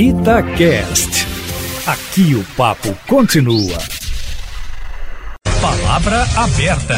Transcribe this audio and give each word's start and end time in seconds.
Itacast. 0.00 1.26
Aqui 1.84 2.36
o 2.36 2.44
papo 2.56 2.96
continua. 3.08 3.76
Palavra 5.60 6.22
aberta. 6.36 6.94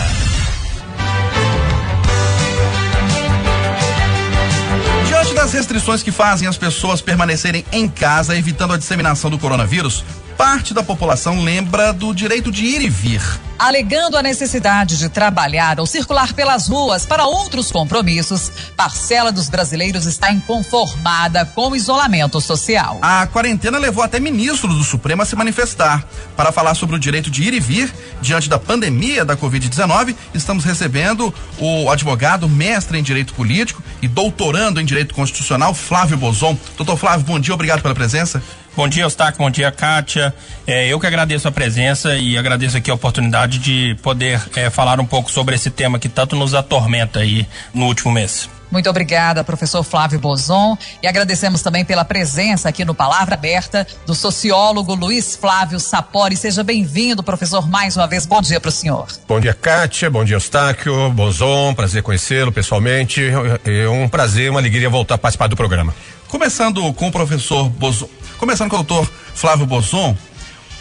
Diante 5.08 5.32
das 5.32 5.50
restrições 5.54 6.02
que 6.02 6.12
fazem 6.12 6.46
as 6.46 6.58
pessoas 6.58 7.00
permanecerem 7.00 7.64
em 7.72 7.88
casa, 7.88 8.36
evitando 8.36 8.74
a 8.74 8.76
disseminação 8.76 9.30
do 9.30 9.38
coronavírus, 9.38 10.04
parte 10.40 10.72
da 10.72 10.82
população 10.82 11.44
lembra 11.44 11.92
do 11.92 12.14
direito 12.14 12.50
de 12.50 12.64
ir 12.64 12.80
e 12.80 12.88
vir 12.88 13.20
alegando 13.60 14.16
a 14.16 14.22
necessidade 14.22 14.96
de 14.96 15.10
trabalhar 15.10 15.78
ou 15.78 15.86
circular 15.86 16.32
pelas 16.32 16.66
ruas 16.66 17.04
para 17.04 17.26
outros 17.26 17.70
compromissos, 17.70 18.50
parcela 18.74 19.30
dos 19.30 19.50
brasileiros 19.50 20.06
está 20.06 20.32
inconformada 20.32 21.44
com 21.44 21.68
o 21.68 21.76
isolamento 21.76 22.40
social. 22.40 22.98
A 23.02 23.26
quarentena 23.26 23.76
levou 23.76 24.02
até 24.02 24.18
ministros 24.18 24.78
do 24.78 24.82
Supremo 24.82 25.20
a 25.20 25.26
se 25.26 25.36
manifestar. 25.36 26.02
Para 26.34 26.50
falar 26.50 26.74
sobre 26.74 26.96
o 26.96 26.98
direito 26.98 27.30
de 27.30 27.42
ir 27.42 27.52
e 27.52 27.60
vir 27.60 27.92
diante 28.22 28.48
da 28.48 28.58
pandemia 28.58 29.26
da 29.26 29.36
Covid-19, 29.36 30.16
estamos 30.32 30.64
recebendo 30.64 31.32
o 31.58 31.90
advogado, 31.90 32.48
mestre 32.48 32.98
em 32.98 33.02
direito 33.02 33.34
político 33.34 33.82
e 34.00 34.08
doutorando 34.08 34.80
em 34.80 34.86
direito 34.86 35.14
constitucional, 35.14 35.74
Flávio 35.74 36.16
Bozon. 36.16 36.56
Doutor 36.78 36.96
Flávio, 36.96 37.26
bom 37.26 37.38
dia, 37.38 37.52
obrigado 37.52 37.82
pela 37.82 37.94
presença. 37.94 38.42
Bom 38.76 38.88
dia, 38.88 39.02
Eustáquio. 39.02 39.38
Bom 39.38 39.50
dia, 39.50 39.70
Kátia. 39.70 40.34
É, 40.66 40.86
eu 40.86 40.98
que 41.00 41.06
agradeço 41.06 41.48
a 41.48 41.52
presença 41.52 42.16
e 42.16 42.38
agradeço 42.38 42.76
aqui 42.76 42.90
a 42.90 42.94
oportunidade 42.94 43.58
de 43.58 43.96
poder 44.02 44.40
é, 44.54 44.70
falar 44.70 45.00
um 45.00 45.06
pouco 45.06 45.30
sobre 45.30 45.54
esse 45.54 45.70
tema 45.70 45.98
que 45.98 46.08
tanto 46.08 46.36
nos 46.36 46.54
atormenta 46.54 47.20
aí 47.20 47.46
no 47.74 47.86
último 47.86 48.12
mês. 48.12 48.48
Muito 48.70 48.88
obrigada, 48.88 49.42
professor 49.42 49.82
Flávio 49.82 50.20
Bozon. 50.20 50.78
E 51.02 51.08
agradecemos 51.08 51.60
também 51.60 51.84
pela 51.84 52.04
presença 52.04 52.68
aqui 52.68 52.84
no 52.84 52.94
Palavra 52.94 53.34
Aberta 53.34 53.84
do 54.06 54.14
sociólogo 54.14 54.94
Luiz 54.94 55.34
Flávio 55.34 55.80
Sapori. 55.80 56.36
Seja 56.36 56.62
bem-vindo, 56.62 57.22
professor, 57.22 57.68
mais 57.68 57.96
uma 57.96 58.06
vez. 58.06 58.24
Bom 58.24 58.40
dia 58.40 58.60
para 58.60 58.68
o 58.68 58.72
senhor. 58.72 59.08
Bom 59.26 59.40
dia, 59.40 59.52
Kátia. 59.52 60.08
Bom 60.08 60.24
dia, 60.24 60.36
Eustáquio. 60.36 61.10
Bozon. 61.10 61.74
Prazer 61.74 62.02
conhecê-lo 62.02 62.52
pessoalmente. 62.52 63.20
É 63.64 63.88
um 63.88 64.08
prazer, 64.08 64.50
uma 64.50 64.60
alegria 64.60 64.88
voltar 64.88 65.16
a 65.16 65.18
participar 65.18 65.48
do 65.48 65.56
programa. 65.56 65.92
Começando 66.30 66.92
com 66.94 67.08
o 67.08 67.12
professor 67.12 67.68
Bozon. 67.68 68.08
Começando 68.38 68.70
com 68.70 68.76
o 68.76 68.84
doutor 68.84 69.10
Flávio 69.34 69.66
Bozon, 69.66 70.16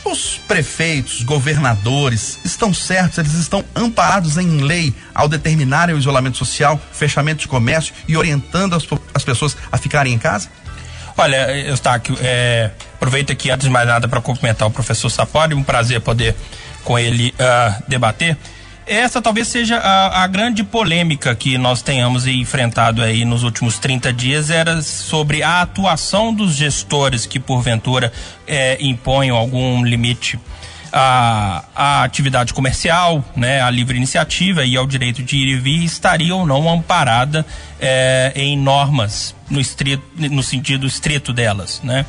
os 0.05 0.39
prefeitos, 0.47 1.23
governadores 1.23 2.38
estão 2.45 2.72
certos, 2.72 3.17
eles 3.17 3.33
estão 3.33 3.66
amparados 3.75 4.38
em 4.38 4.61
lei 4.61 4.94
ao 5.14 5.27
determinarem 5.27 5.95
o 5.95 5.97
isolamento 5.97 6.38
social, 6.38 6.80
fechamento 6.92 7.42
de 7.42 7.47
comércio 7.47 7.95
e 8.08 8.16
orientando 8.16 8.75
as, 8.75 8.83
as 9.11 9.23
pessoas 9.23 9.58
a 9.72 9.77
ficarem 9.77 10.14
em 10.14 10.20
casa? 10.20 10.50
Olha, 11.17 11.52
Eustáquio, 11.67 12.16
é, 12.22 12.70
aproveito 12.94 13.31
aqui 13.31 13.50
antes 13.50 13.66
de 13.66 13.72
mais 13.72 13.88
nada 13.88 14.08
para 14.08 14.22
cumprimentar 14.22 14.67
o 14.67 14.72
professor 14.72 15.09
Sapori, 15.09 15.55
um 15.55 15.64
prazer 15.64 16.00
poder 16.00 16.36
com 16.83 16.97
ele 16.97 17.33
uh, 17.39 17.83
debater 17.88 18.38
essa 18.89 19.21
talvez 19.21 19.47
seja 19.47 19.77
a, 19.77 20.23
a, 20.23 20.27
grande 20.27 20.63
polêmica 20.63 21.35
que 21.35 21.57
nós 21.57 21.81
tenhamos 21.81 22.25
enfrentado 22.25 23.03
aí 23.03 23.23
nos 23.23 23.43
últimos 23.43 23.77
30 23.77 24.11
dias 24.11 24.49
era 24.49 24.81
sobre 24.81 25.43
a 25.43 25.61
atuação 25.61 26.33
dos 26.33 26.55
gestores 26.55 27.25
que 27.25 27.39
porventura 27.39 28.11
é, 28.47 28.77
imponham 28.83 29.37
algum 29.37 29.83
limite 29.83 30.39
à, 30.91 31.63
à, 31.75 32.03
atividade 32.03 32.51
comercial, 32.51 33.23
né, 33.35 33.61
à 33.61 33.69
livre 33.69 33.95
iniciativa 33.95 34.65
e 34.65 34.75
ao 34.75 34.87
direito 34.87 35.21
de 35.21 35.37
ir 35.37 35.47
e 35.49 35.55
vir 35.55 35.83
estaria 35.83 36.35
ou 36.35 36.45
não 36.45 36.67
amparada 36.67 37.45
é, 37.79 38.31
em 38.35 38.57
normas 38.57 39.35
no, 39.49 39.59
estrito, 39.59 40.03
no 40.15 40.41
sentido 40.41 40.87
estrito 40.87 41.31
delas, 41.31 41.79
né? 41.83 42.05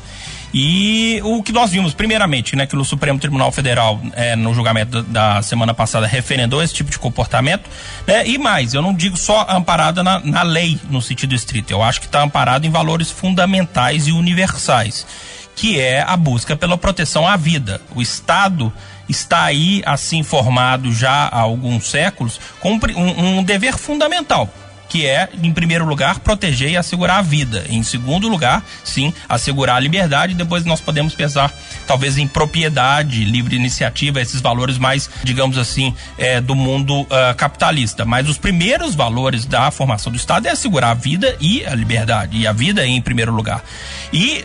E 0.53 1.21
o 1.23 1.41
que 1.41 1.51
nós 1.51 1.71
vimos, 1.71 1.93
primeiramente, 1.93 2.55
né, 2.55 2.65
que 2.65 2.75
o 2.75 2.83
Supremo 2.83 3.17
Tribunal 3.17 3.51
Federal, 3.51 4.01
é, 4.13 4.35
no 4.35 4.53
julgamento 4.53 5.01
da 5.03 5.41
semana 5.41 5.73
passada, 5.73 6.05
referendou 6.05 6.61
esse 6.61 6.73
tipo 6.73 6.91
de 6.91 6.99
comportamento, 6.99 7.69
né, 8.05 8.27
e 8.27 8.37
mais, 8.37 8.73
eu 8.73 8.81
não 8.81 8.93
digo 8.93 9.15
só 9.15 9.45
amparada 9.49 10.03
na, 10.03 10.19
na 10.19 10.43
lei, 10.43 10.77
no 10.89 11.01
sentido 11.01 11.33
estrito, 11.33 11.71
eu 11.71 11.81
acho 11.81 12.01
que 12.01 12.05
está 12.05 12.21
amparado 12.21 12.67
em 12.67 12.69
valores 12.69 13.09
fundamentais 13.09 14.07
e 14.07 14.11
universais, 14.11 15.07
que 15.55 15.79
é 15.79 16.01
a 16.01 16.17
busca 16.17 16.55
pela 16.55 16.77
proteção 16.77 17.27
à 17.27 17.37
vida. 17.37 17.79
O 17.95 18.01
Estado 18.01 18.73
está 19.07 19.43
aí, 19.43 19.81
assim 19.85 20.23
formado 20.23 20.91
já 20.91 21.27
há 21.27 21.39
alguns 21.39 21.89
séculos, 21.89 22.39
com 22.59 22.73
um, 22.73 23.39
um 23.39 23.43
dever 23.43 23.77
fundamental 23.77 24.49
que 24.91 25.07
é, 25.07 25.29
em 25.41 25.53
primeiro 25.53 25.85
lugar, 25.85 26.19
proteger 26.19 26.69
e 26.71 26.75
assegurar 26.75 27.19
a 27.19 27.21
vida. 27.21 27.63
Em 27.69 27.81
segundo 27.81 28.27
lugar, 28.27 28.61
sim, 28.83 29.13
assegurar 29.29 29.77
a 29.77 29.79
liberdade. 29.79 30.33
Depois 30.33 30.65
nós 30.65 30.81
podemos 30.81 31.15
pensar, 31.15 31.49
talvez, 31.87 32.17
em 32.17 32.27
propriedade, 32.27 33.23
livre 33.23 33.55
iniciativa, 33.55 34.19
esses 34.19 34.41
valores 34.41 34.77
mais, 34.77 35.09
digamos 35.23 35.57
assim, 35.57 35.95
é, 36.17 36.41
do 36.41 36.55
mundo 36.55 37.03
uh, 37.03 37.07
capitalista. 37.37 38.03
Mas 38.03 38.27
os 38.27 38.37
primeiros 38.37 38.93
valores 38.93 39.45
da 39.45 39.71
formação 39.71 40.11
do 40.11 40.17
Estado 40.17 40.47
é 40.47 40.51
assegurar 40.51 40.91
a 40.91 40.93
vida 40.93 41.37
e 41.39 41.65
a 41.65 41.73
liberdade. 41.73 42.39
E 42.39 42.45
a 42.45 42.51
vida 42.51 42.85
em 42.85 43.01
primeiro 43.01 43.31
lugar. 43.31 43.63
E 44.11 44.43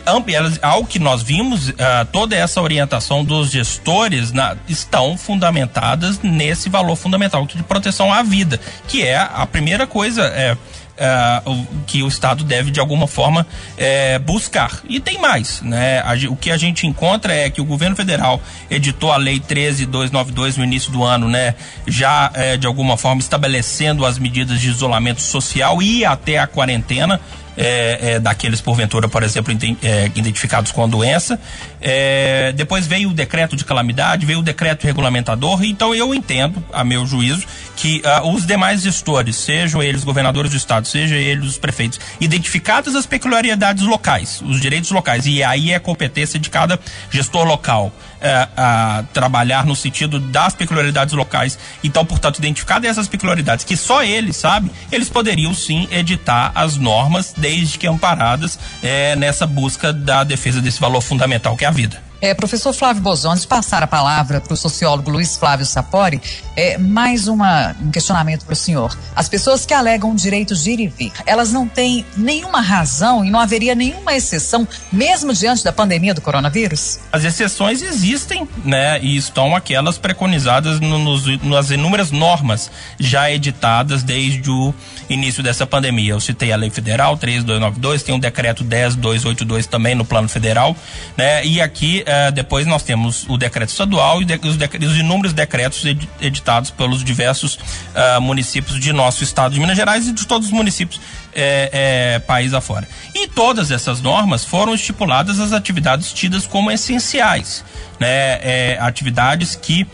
ao 0.61 0.85
que 0.85 0.97
nós 0.97 1.21
vimos, 1.21 1.67
uh, 1.67 1.73
toda 2.09 2.37
essa 2.37 2.61
orientação 2.61 3.21
dos 3.21 3.51
gestores 3.51 4.31
na, 4.31 4.55
estão 4.69 5.17
fundamentadas 5.17 6.21
nesse 6.21 6.69
valor 6.69 6.95
fundamental 6.95 7.45
de 7.45 7.61
proteção 7.63 8.13
à 8.13 8.23
vida, 8.23 8.57
que 8.87 9.03
é 9.03 9.17
a 9.17 9.45
primeira 9.45 9.85
coisa 9.85 10.36
é, 10.37 10.57
é, 10.97 11.41
que 11.85 12.01
o 12.03 12.07
Estado 12.07 12.43
deve 12.43 12.71
de 12.71 12.79
alguma 12.79 13.07
forma 13.07 13.45
é, 13.77 14.17
buscar. 14.19 14.81
E 14.87 14.99
tem 14.99 15.19
mais, 15.19 15.61
né? 15.61 16.03
O 16.29 16.35
que 16.35 16.51
a 16.51 16.57
gente 16.57 16.85
encontra 16.85 17.33
é 17.33 17.49
que 17.49 17.61
o 17.61 17.65
governo 17.65 17.95
federal 17.95 18.41
editou 18.69 19.11
a 19.11 19.17
lei 19.17 19.39
13292 19.39 20.57
no 20.57 20.63
início 20.63 20.91
do 20.91 21.03
ano, 21.03 21.27
né? 21.27 21.55
Já 21.85 22.31
é, 22.33 22.57
de 22.57 22.67
alguma 22.67 22.97
forma 22.97 23.19
estabelecendo 23.19 24.05
as 24.05 24.17
medidas 24.17 24.59
de 24.59 24.69
isolamento 24.69 25.21
social 25.21 25.81
e 25.81 26.05
até 26.05 26.37
a 26.37 26.47
quarentena 26.47 27.19
é, 27.57 28.13
é, 28.13 28.19
daqueles, 28.19 28.61
porventura, 28.61 29.09
por 29.09 29.23
exemplo, 29.23 29.53
é, 29.81 30.05
identificados 30.15 30.71
com 30.71 30.83
a 30.83 30.87
doença. 30.87 31.39
É, 31.81 32.53
depois 32.53 32.85
veio 32.85 33.09
o 33.09 33.13
decreto 33.13 33.55
de 33.55 33.65
calamidade, 33.65 34.25
veio 34.25 34.39
o 34.39 34.43
decreto 34.43 34.85
regulamentador. 34.85 35.63
Então, 35.63 35.93
eu 35.93 36.13
entendo, 36.13 36.63
a 36.71 36.83
meu 36.83 37.05
juízo, 37.05 37.45
que 37.75 38.01
uh, 38.05 38.27
os 38.33 38.45
demais 38.45 38.81
gestores, 38.81 39.35
sejam 39.35 39.81
eles 39.81 40.03
governadores 40.03 40.51
do 40.51 40.57
estado, 40.57 40.87
sejam 40.87 41.17
eles 41.17 41.45
os 41.45 41.57
prefeitos, 41.57 41.99
identificadas 42.19 42.95
as 42.95 43.05
peculiaridades 43.05 43.83
locais, 43.83 44.41
os 44.45 44.59
direitos 44.59 44.91
locais, 44.91 45.25
e 45.25 45.43
aí 45.43 45.71
é 45.71 45.79
competência 45.79 46.39
de 46.39 46.49
cada 46.49 46.79
gestor 47.11 47.45
local 47.45 47.91
é, 48.19 48.47
a 48.57 49.03
trabalhar 49.13 49.65
no 49.65 49.75
sentido 49.75 50.19
das 50.19 50.55
peculiaridades 50.55 51.13
locais. 51.13 51.57
Então, 51.83 52.05
portanto, 52.05 52.39
identificadas 52.39 52.89
essas 52.89 53.07
peculiaridades 53.07 53.63
que 53.63 53.77
só 53.77 54.03
eles 54.03 54.35
sabem, 54.37 54.71
eles 54.91 55.09
poderiam 55.09 55.53
sim 55.53 55.87
editar 55.91 56.51
as 56.55 56.77
normas, 56.77 57.33
desde 57.47 57.77
que 57.77 57.87
amparadas 57.87 58.59
é, 58.83 59.15
nessa 59.15 59.47
busca 59.47 59.93
da 59.93 60.23
defesa 60.25 60.61
desse 60.61 60.81
valor 60.81 61.01
fundamental 61.01 61.55
que 61.55 61.63
é 61.63 61.67
a 61.67 61.71
vida. 61.71 62.06
É, 62.19 62.33
professor 62.33 62.73
Flávio 62.73 63.01
Bozones, 63.01 63.45
passar 63.45 63.83
a 63.83 63.87
palavra 63.87 64.41
para 64.41 64.53
o 64.53 64.57
sociólogo 64.57 65.11
Luiz 65.11 65.37
Flávio 65.37 65.65
Sapori, 65.65 66.19
é, 66.55 66.75
mais 66.77 67.27
uma, 67.27 67.75
um 67.79 67.91
questionamento 67.91 68.43
para 68.43 68.53
o 68.53 68.55
senhor. 68.55 68.97
As 69.15 69.29
pessoas 69.29 69.67
que 69.67 69.73
alegam 69.73 70.15
direitos 70.15 70.63
de 70.63 70.71
ir 70.71 70.79
e 70.79 70.87
vir, 70.87 71.11
elas 71.27 71.51
não 71.51 71.67
têm 71.67 72.03
nenhuma 72.15 72.59
razão 72.59 73.23
e 73.23 73.29
não 73.29 73.39
haveria 73.39 73.75
nenhuma 73.75 74.15
exceção, 74.15 74.67
mesmo 74.91 75.31
diante 75.31 75.63
da 75.63 75.71
pandemia 75.71 76.13
do 76.13 76.21
coronavírus? 76.21 76.99
As 77.11 77.23
exceções 77.23 77.83
existem, 77.83 78.47
né? 78.65 78.99
E 78.99 79.15
estão 79.15 79.55
aquelas 79.55 79.99
preconizadas 79.99 80.79
no, 80.79 80.97
nos, 80.97 81.43
nas 81.43 81.69
inúmeras 81.69 82.09
normas 82.09 82.71
já 82.99 83.29
editadas 83.29 84.01
desde 84.01 84.49
o 84.49 84.73
início 85.07 85.43
dessa 85.43 85.67
pandemia. 85.67 86.13
Eu 86.13 86.19
citei 86.19 86.51
a 86.51 86.55
Lei 86.55 86.71
Federal 86.71 87.15
3292, 87.15 88.01
tem 88.01 88.15
o 88.15 88.19
decreto 88.19 88.63
10282 88.63 89.67
também 89.67 89.93
no 89.93 90.03
plano 90.03 90.27
federal, 90.27 90.75
né? 91.15 91.45
E 91.45 91.61
aqui 91.61 92.03
uh, 92.07 92.31
depois 92.31 92.65
nós 92.65 92.83
temos 92.83 93.25
o 93.27 93.37
decreto 93.37 93.69
estadual 93.69 94.21
e 94.21 94.25
de, 94.25 94.35
os, 94.35 94.55
os, 94.55 94.97
inúmeros 94.97 95.33
decretos 95.33 95.83
ed, 95.85 96.09
editados 96.21 96.71
pelos 96.71 97.03
diversos 97.03 97.55
uh, 97.55 98.21
municípios 98.21 98.79
de 98.79 98.93
nosso 98.93 99.23
estado 99.23 99.53
de 99.53 99.59
Minas 99.59 99.75
Gerais 99.75 100.07
e 100.07 100.13
de 100.13 100.25
todos 100.25 100.47
os 100.47 100.53
municípios 100.53 100.99
é, 101.35 102.15
é, 102.15 102.19
país 102.19 102.53
afora. 102.53 102.87
E 103.13 103.27
todas 103.27 103.69
essas 103.69 104.01
normas 104.01 104.45
foram 104.45 104.73
estipuladas 104.73 105.39
as 105.39 105.51
atividades 105.51 106.11
tidas 106.13 106.47
como 106.47 106.71
essenciais, 106.71 107.63
né? 107.99 108.77
Atividades 108.79 109.55
que 109.55 109.85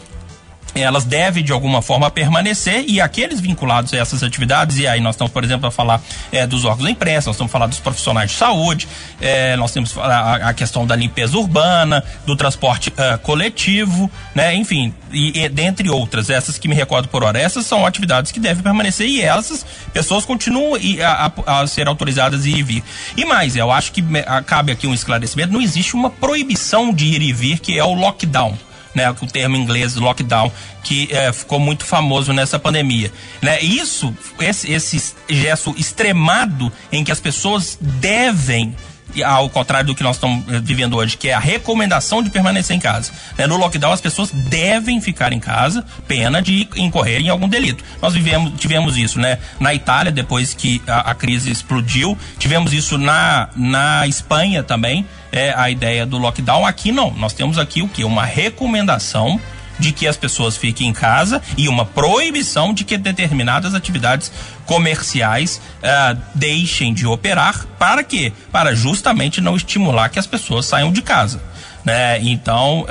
elas 0.76 1.04
devem 1.04 1.44
de 1.44 1.52
alguma 1.52 1.82
forma 1.82 2.10
permanecer 2.10 2.86
e 2.88 3.00
aqueles 3.00 3.40
vinculados 3.40 3.94
a 3.94 3.98
essas 3.98 4.24
atividades, 4.24 4.78
e 4.78 4.88
aí 4.88 5.00
nós 5.00 5.16
estamos, 5.16 5.32
por 5.32 5.44
exemplo, 5.44 5.68
a 5.68 5.72
falar 5.72 6.02
é, 6.32 6.48
dos 6.48 6.66
órgãos 6.66 6.86
da 6.86 6.92
imprensa, 6.92 7.30
nós 7.30 7.36
estamos 7.36 7.52
falar 7.52 7.68
dos 7.68 7.80
profissionais 7.80 8.32
de 8.32 8.38
saúde, 8.38 8.88
é, 9.22 9.56
nós 9.56 9.72
temos 9.72 9.96
a, 9.98 10.50
a, 10.50 10.54
questão 10.54 10.86
da 10.86 10.96
limpeza 10.96 11.38
urbana, 11.38 12.04
do 12.26 12.36
transporte 12.36 12.90
uh, 12.90 13.18
coletivo, 13.20 14.10
né, 14.34 14.56
enfim, 14.56 14.94
e, 15.12 15.44
e, 15.44 15.50
dentre 15.50 15.90
outras, 15.90 16.30
essas 16.30 16.58
que 16.58 16.68
me 16.68 16.76
recordo 16.76 17.08
por 17.08 17.24
hora, 17.24 17.40
essas 17.40 17.66
são 17.66 17.86
atividades 17.86 18.32
que 18.32 18.40
devem 18.40 18.64
permanecer 18.64 19.08
e 19.08 19.22
essas 19.22 19.66
pessoas 19.94 20.26
continuam 20.26 20.74
a, 21.04 21.32
a, 21.46 21.62
a 21.62 21.68
ser 21.68 21.88
autorizadas 21.88 22.46
a 22.46 22.48
ir 22.48 22.58
e 22.58 22.64
vir. 22.64 22.84
E 23.16 23.26
mais, 23.26 23.56
eu 23.56 23.72
acho 23.72 23.92
que 23.92 24.04
cabe 24.46 24.72
aqui 24.72 24.88
um 24.88 24.94
esclarecimento, 24.94 25.54
não 25.54 25.62
existe 25.62 25.94
uma 25.96 26.10
proibição 26.10 26.94
de 26.94 27.06
ir 27.06 27.22
e 27.22 27.32
vir 27.32 27.60
que 27.60 27.78
é 27.78 27.84
o 27.84 27.94
lockdown 27.94 28.58
né, 28.94 29.10
o 29.10 29.28
termo 29.28 29.56
inglês 29.56 29.96
lockdown, 29.96 30.52
que 30.84 31.08
é, 31.12 31.32
ficou 31.32 31.60
muito 31.60 31.86
famoso 31.86 32.34
nessa 32.34 32.60
pandemia. 32.60 33.12
Né? 33.42 33.62
Isso, 33.62 34.16
esse, 34.40 34.72
esse 34.72 35.16
gesto 35.30 35.74
extremado 35.78 36.72
em 36.92 37.04
que 37.04 37.12
as 37.12 37.20
pessoas 37.20 37.78
devem 37.82 38.76
ao 39.22 39.50
contrário 39.50 39.88
do 39.88 39.96
que 39.96 40.04
nós 40.04 40.16
estamos 40.16 40.44
eh, 40.48 40.60
vivendo 40.62 40.96
hoje, 40.96 41.18
que 41.18 41.30
é 41.30 41.34
a 41.34 41.40
recomendação 41.40 42.24
de 42.24 42.30
permanecer 42.30 42.76
em 42.76 42.80
casa. 42.80 43.12
Né? 43.38 43.46
No 43.46 43.58
lockdown, 43.58 43.92
as 43.92 44.02
pessoas 44.02 44.32
devem 44.32 45.02
ficar 45.02 45.34
em 45.34 45.40
casa, 45.40 45.86
pena 46.08 46.42
de 46.42 46.68
incorrer 46.76 47.22
em 47.22 47.30
algum 47.30 47.48
delito. 47.48 47.84
Nós 48.02 48.14
vivemos, 48.14 48.54
tivemos 48.58 48.98
isso, 48.98 49.20
né? 49.20 49.40
Na 49.60 49.74
Itália, 49.74 50.12
depois 50.12 50.54
que 50.54 50.82
a, 50.88 51.12
a 51.12 51.16
crise 51.16 51.52
explodiu, 51.52 52.18
tivemos 52.40 52.74
isso 52.74 52.98
na, 52.98 53.50
na 53.56 54.08
Espanha 54.08 54.64
também, 54.64 55.06
é, 55.32 55.54
a 55.56 55.70
ideia 55.70 56.06
do 56.06 56.18
lockdown. 56.18 56.66
Aqui 56.66 56.92
não, 56.92 57.12
nós 57.12 57.34
temos 57.34 57.58
aqui 57.58 57.82
o 57.82 57.88
que? 57.88 58.04
Uma 58.04 58.24
recomendação 58.24 59.40
de 59.84 59.92
que 59.92 60.08
as 60.08 60.16
pessoas 60.16 60.56
fiquem 60.56 60.88
em 60.88 60.94
casa 60.94 61.42
e 61.58 61.68
uma 61.68 61.86
proibição 61.86 62.74
de 62.74 62.86
que 62.86 62.98
determinadas 62.98 63.76
atividades 63.76 64.32
comerciais 64.66 65.62
uh, 65.80 66.18
deixem 66.34 66.94
de 66.94 67.06
operar. 67.06 67.66
Para 67.78 68.02
quê? 68.02 68.32
Para 68.50 68.74
justamente 68.74 69.42
não 69.42 69.58
estimular 69.58 70.08
que 70.08 70.18
as 70.18 70.26
pessoas 70.26 70.66
saiam 70.66 70.92
de 70.92 71.02
casa. 71.02 71.42
Né? 71.84 72.22
Então, 72.22 72.86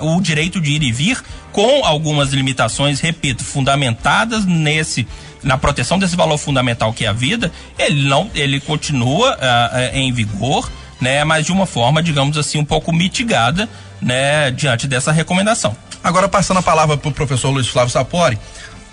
uh, 0.00 0.16
o 0.16 0.20
direito 0.20 0.60
de 0.60 0.72
ir 0.72 0.82
e 0.82 0.90
vir, 0.90 1.22
com 1.52 1.84
algumas 1.84 2.30
limitações, 2.30 2.98
repito, 2.98 3.44
fundamentadas 3.44 4.44
nesse 4.44 5.06
na 5.40 5.58
proteção 5.58 5.98
desse 5.98 6.16
valor 6.16 6.38
fundamental 6.38 6.90
que 6.90 7.04
é 7.04 7.08
a 7.08 7.12
vida, 7.12 7.52
ele 7.78 8.08
não, 8.08 8.30
ele 8.34 8.58
continua 8.60 9.34
uh, 9.36 9.96
em 9.96 10.10
vigor 10.10 10.70
né, 11.00 11.22
mas 11.22 11.44
de 11.44 11.52
uma 11.52 11.66
forma, 11.66 12.02
digamos 12.02 12.38
assim, 12.38 12.58
um 12.58 12.64
pouco 12.64 12.90
mitigada, 12.90 13.68
né, 14.00 14.50
diante 14.50 14.88
dessa 14.88 15.12
recomendação. 15.12 15.76
Agora 16.04 16.28
passando 16.28 16.58
a 16.58 16.62
palavra 16.62 16.98
para 16.98 17.08
o 17.08 17.12
professor 17.12 17.48
Luiz 17.48 17.66
Flávio 17.66 17.90
Sapori. 17.90 18.38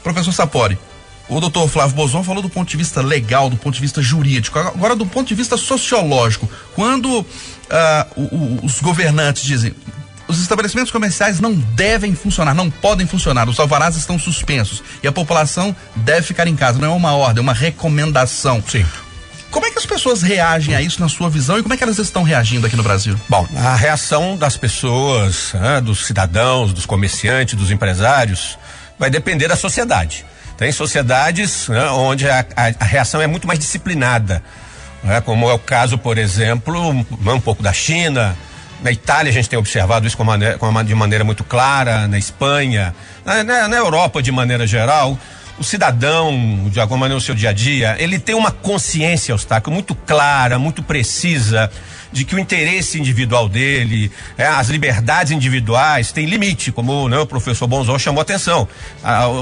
Professor 0.01 0.31
Sapori, 0.31 0.79
o 1.27 1.41
doutor 1.41 1.67
Flávio 1.67 1.93
Bozon 1.93 2.23
falou 2.23 2.41
do 2.41 2.49
ponto 2.49 2.69
de 2.69 2.77
vista 2.77 3.01
legal, 3.01 3.49
do 3.49 3.57
ponto 3.57 3.75
de 3.75 3.81
vista 3.81 4.01
jurídico. 4.01 4.57
Agora, 4.57 4.95
do 4.95 5.05
ponto 5.05 5.27
de 5.27 5.35
vista 5.35 5.57
sociológico, 5.57 6.49
quando 6.73 7.25
o, 8.15 8.65
os 8.65 8.79
governantes 8.79 9.43
dizem 9.43 9.75
os 10.25 10.39
estabelecimentos 10.39 10.91
comerciais 10.91 11.41
não 11.41 11.53
devem 11.53 12.15
funcionar, 12.15 12.53
não 12.53 12.71
podem 12.71 13.05
funcionar, 13.05 13.49
os 13.49 13.59
alvarás 13.59 13.97
estão 13.97 14.17
suspensos 14.17 14.81
e 15.03 15.07
a 15.07 15.11
população 15.11 15.75
deve 15.97 16.21
ficar 16.21 16.47
em 16.47 16.55
casa, 16.55 16.79
não 16.79 16.93
é 16.93 16.95
uma 16.95 17.13
ordem, 17.13 17.39
é 17.39 17.41
uma 17.41 17.53
recomendação. 17.53 18.63
Sim. 18.65 18.85
Como 19.51 19.65
é 19.65 19.69
que 19.69 19.77
as 19.77 19.86
pessoas 19.86 20.21
reagem 20.21 20.74
a 20.74 20.81
isso 20.81 21.01
na 21.01 21.09
sua 21.09 21.30
visão 21.30 21.59
e 21.59 21.62
como 21.62 21.74
é 21.74 21.77
que 21.77 21.83
elas 21.83 22.00
estão 22.00 22.24
reagindo 22.24 22.65
aqui 22.65 22.77
no 22.77 22.83
Brasil? 22.83 23.19
Bom, 23.27 23.45
a 23.53 23.75
reação 23.75 24.38
das 24.38 24.56
pessoas, 24.56 25.53
dos 25.83 26.06
cidadãos, 26.06 26.71
dos 26.71 26.86
comerciantes, 26.86 27.56
dos 27.56 27.69
empresários, 27.69 28.57
vai 28.98 29.09
depender 29.09 29.50
da 29.50 29.57
sociedade. 29.57 30.25
Tem 30.57 30.71
sociedades 30.71 31.68
né, 31.68 31.86
onde 31.89 32.30
a, 32.30 32.45
a, 32.56 32.68
a, 32.80 32.86
reação 32.86 33.21
é 33.21 33.27
muito 33.27 33.45
mais 33.45 33.59
disciplinada, 33.59 34.42
como 35.25 35.50
é 35.50 35.54
o 35.54 35.59
caso, 35.59 35.97
por 35.97 36.18
exemplo, 36.18 36.89
um, 36.89 37.39
pouco 37.42 37.62
da 37.62 37.74
China. 37.74 38.38
Na 38.81 38.92
Itália 38.92 39.31
a 39.31 39.33
gente 39.33 39.50
tem 39.50 39.59
observado 39.59 40.07
isso 40.07 40.18
de 40.86 40.95
maneira 40.95 41.24
muito 41.25 41.44
clara, 41.44 42.07
na 42.07 42.18
Espanha, 42.18 42.95
na, 43.25 43.68
na 43.68 43.77
Europa 43.77 44.21
de 44.21 44.31
maneira 44.31 44.65
geral 44.65 45.19
o 45.61 45.63
cidadão, 45.63 46.67
de 46.71 46.79
alguma 46.79 47.01
maneira, 47.01 47.15
no 47.15 47.21
seu 47.21 47.35
dia 47.35 47.51
a 47.51 47.53
dia, 47.53 47.95
ele 47.99 48.17
tem 48.17 48.33
uma 48.33 48.49
consciência, 48.49 49.31
Eustáquio, 49.31 49.71
muito 49.71 49.93
clara, 49.93 50.57
muito 50.57 50.81
precisa 50.81 51.71
de 52.11 52.25
que 52.25 52.35
o 52.35 52.39
interesse 52.39 52.99
individual 52.99 53.47
dele, 53.47 54.11
é, 54.39 54.47
as 54.47 54.69
liberdades 54.69 55.31
individuais 55.31 56.11
têm 56.11 56.25
limite, 56.25 56.71
como 56.71 57.07
né, 57.07 57.19
o 57.19 57.27
professor 57.27 57.67
Bonzon 57.67 57.99
chamou 57.99 58.23
atenção. 58.23 58.67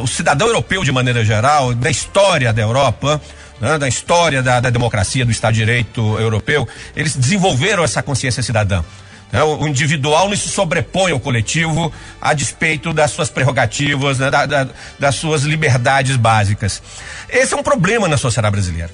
O 0.03 0.07
cidadão 0.07 0.47
europeu, 0.47 0.83
de 0.83 0.91
maneira 0.91 1.23
geral, 1.23 1.73
da 1.73 1.89
história 1.89 2.51
da 2.51 2.61
Europa, 2.61 3.21
né, 3.61 3.77
da 3.77 3.87
história 3.87 4.43
da, 4.43 4.59
da 4.59 4.69
democracia, 4.69 5.23
do 5.23 5.31
Estado 5.31 5.53
de 5.53 5.61
Direito 5.61 6.19
europeu, 6.19 6.67
eles 6.97 7.15
desenvolveram 7.15 7.81
essa 7.81 8.03
consciência 8.03 8.43
cidadã. 8.43 8.83
Né? 9.31 9.43
O 9.43 9.67
individual 9.67 10.27
não 10.27 10.35
se 10.35 10.49
sobrepõe 10.49 11.11
ao 11.11 11.19
coletivo 11.19 11.91
a 12.21 12.33
despeito 12.33 12.93
das 12.93 13.11
suas 13.11 13.29
prerrogativas, 13.29 14.19
né? 14.19 14.29
da, 14.29 14.45
da, 14.45 14.67
das 14.97 15.15
suas 15.15 15.43
liberdades 15.43 16.15
básicas. 16.15 16.81
Esse 17.29 17.53
é 17.53 17.57
um 17.57 17.63
problema 17.63 18.07
na 18.07 18.17
sociedade 18.17 18.51
brasileira. 18.51 18.91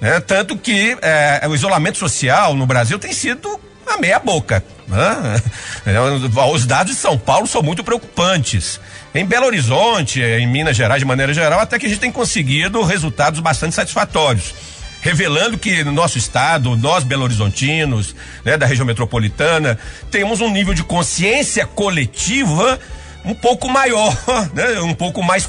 Né? 0.00 0.20
Tanto 0.20 0.56
que 0.56 0.96
é, 1.02 1.46
o 1.48 1.54
isolamento 1.54 1.98
social 1.98 2.54
no 2.54 2.66
Brasil 2.66 2.98
tem 2.98 3.12
sido 3.12 3.60
a 3.86 3.98
meia 3.98 4.18
boca. 4.18 4.64
Né? 4.86 5.40
Os 6.52 6.66
dados 6.66 6.94
de 6.94 6.98
São 6.98 7.18
Paulo 7.18 7.46
são 7.46 7.62
muito 7.62 7.82
preocupantes. 7.82 8.80
Em 9.14 9.26
Belo 9.26 9.46
Horizonte, 9.46 10.22
em 10.22 10.46
Minas 10.46 10.76
Gerais, 10.76 11.00
de 11.00 11.04
maneira 11.04 11.34
geral, 11.34 11.60
até 11.60 11.78
que 11.78 11.86
a 11.86 11.88
gente 11.88 12.00
tem 12.00 12.12
conseguido 12.12 12.82
resultados 12.82 13.40
bastante 13.40 13.74
satisfatórios 13.74 14.54
revelando 15.02 15.58
que 15.58 15.82
no 15.82 15.90
nosso 15.90 16.16
estado, 16.16 16.76
nós 16.76 17.02
belo-horizontinos, 17.02 18.14
né, 18.44 18.56
da 18.56 18.64
região 18.64 18.86
metropolitana, 18.86 19.76
temos 20.10 20.40
um 20.40 20.48
nível 20.48 20.72
de 20.72 20.84
consciência 20.84 21.66
coletiva 21.66 22.78
um 23.24 23.34
pouco 23.34 23.68
maior, 23.68 24.16
né, 24.54 24.80
um 24.80 24.94
pouco 24.94 25.20
mais 25.22 25.46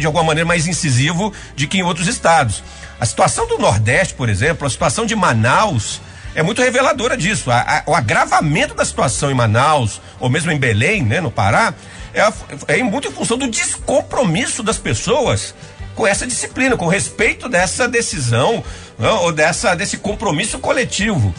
de 0.00 0.06
alguma 0.06 0.24
maneira 0.24 0.48
mais 0.48 0.66
incisivo 0.66 1.32
de 1.54 1.66
que 1.66 1.78
em 1.78 1.82
outros 1.82 2.08
estados. 2.08 2.64
A 2.98 3.04
situação 3.04 3.46
do 3.46 3.58
Nordeste, 3.58 4.14
por 4.14 4.30
exemplo, 4.30 4.66
a 4.66 4.70
situação 4.70 5.04
de 5.04 5.14
Manaus 5.14 6.00
é 6.34 6.42
muito 6.42 6.62
reveladora 6.62 7.14
disso. 7.16 7.50
A, 7.50 7.60
a, 7.60 7.82
o 7.86 7.94
agravamento 7.94 8.74
da 8.74 8.86
situação 8.86 9.30
em 9.30 9.34
Manaus, 9.34 10.00
ou 10.18 10.30
mesmo 10.30 10.50
em 10.50 10.58
Belém, 10.58 11.02
né, 11.02 11.20
no 11.20 11.30
Pará, 11.30 11.74
é, 12.14 12.78
é 12.78 12.82
muito 12.82 13.08
em 13.08 13.12
função 13.12 13.36
do 13.36 13.48
descompromisso 13.48 14.62
das 14.62 14.78
pessoas 14.78 15.54
com 15.94 16.06
essa 16.06 16.26
disciplina, 16.26 16.76
com 16.76 16.86
respeito 16.86 17.48
dessa 17.48 17.88
decisão 17.88 18.62
né, 18.98 19.08
ou 19.10 19.32
dessa, 19.32 19.74
desse 19.74 19.96
compromisso 19.98 20.58
coletivo. 20.58 21.34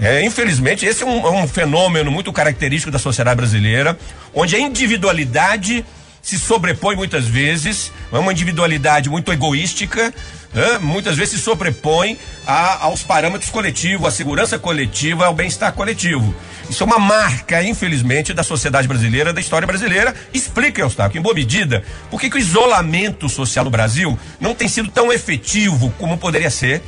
É, 0.00 0.22
infelizmente, 0.22 0.86
esse 0.86 1.02
é 1.02 1.06
um, 1.06 1.26
é 1.26 1.30
um, 1.30 1.48
fenômeno 1.48 2.10
muito 2.10 2.32
característico 2.32 2.90
da 2.90 3.00
sociedade 3.00 3.36
brasileira, 3.36 3.98
onde 4.32 4.54
a 4.54 4.60
individualidade 4.60 5.84
se 6.28 6.38
sobrepõe 6.38 6.94
muitas 6.94 7.24
vezes, 7.24 7.90
é 8.12 8.18
uma 8.18 8.32
individualidade 8.32 9.08
muito 9.08 9.32
egoística, 9.32 10.12
né, 10.52 10.78
muitas 10.78 11.16
vezes 11.16 11.36
se 11.36 11.40
sobrepõe 11.40 12.18
a, 12.46 12.84
aos 12.84 13.02
parâmetros 13.02 13.50
coletivos, 13.50 14.06
à 14.06 14.10
segurança 14.10 14.58
coletiva, 14.58 15.24
ao 15.24 15.32
bem-estar 15.32 15.72
coletivo. 15.72 16.34
Isso 16.68 16.82
é 16.82 16.86
uma 16.86 16.98
marca, 16.98 17.62
infelizmente, 17.62 18.34
da 18.34 18.42
sociedade 18.42 18.86
brasileira, 18.86 19.32
da 19.32 19.40
história 19.40 19.66
brasileira. 19.66 20.14
Explica, 20.34 20.82
Eustáquio, 20.82 21.18
em 21.18 21.22
boa 21.22 21.34
medida, 21.34 21.82
por 22.10 22.20
que, 22.20 22.28
o 22.28 22.38
isolamento 22.38 23.26
social 23.26 23.64
no 23.64 23.70
Brasil 23.70 24.18
não 24.38 24.54
tem 24.54 24.68
sido 24.68 24.90
tão 24.90 25.10
efetivo 25.10 25.90
como 25.98 26.18
poderia 26.18 26.50
ser 26.50 26.82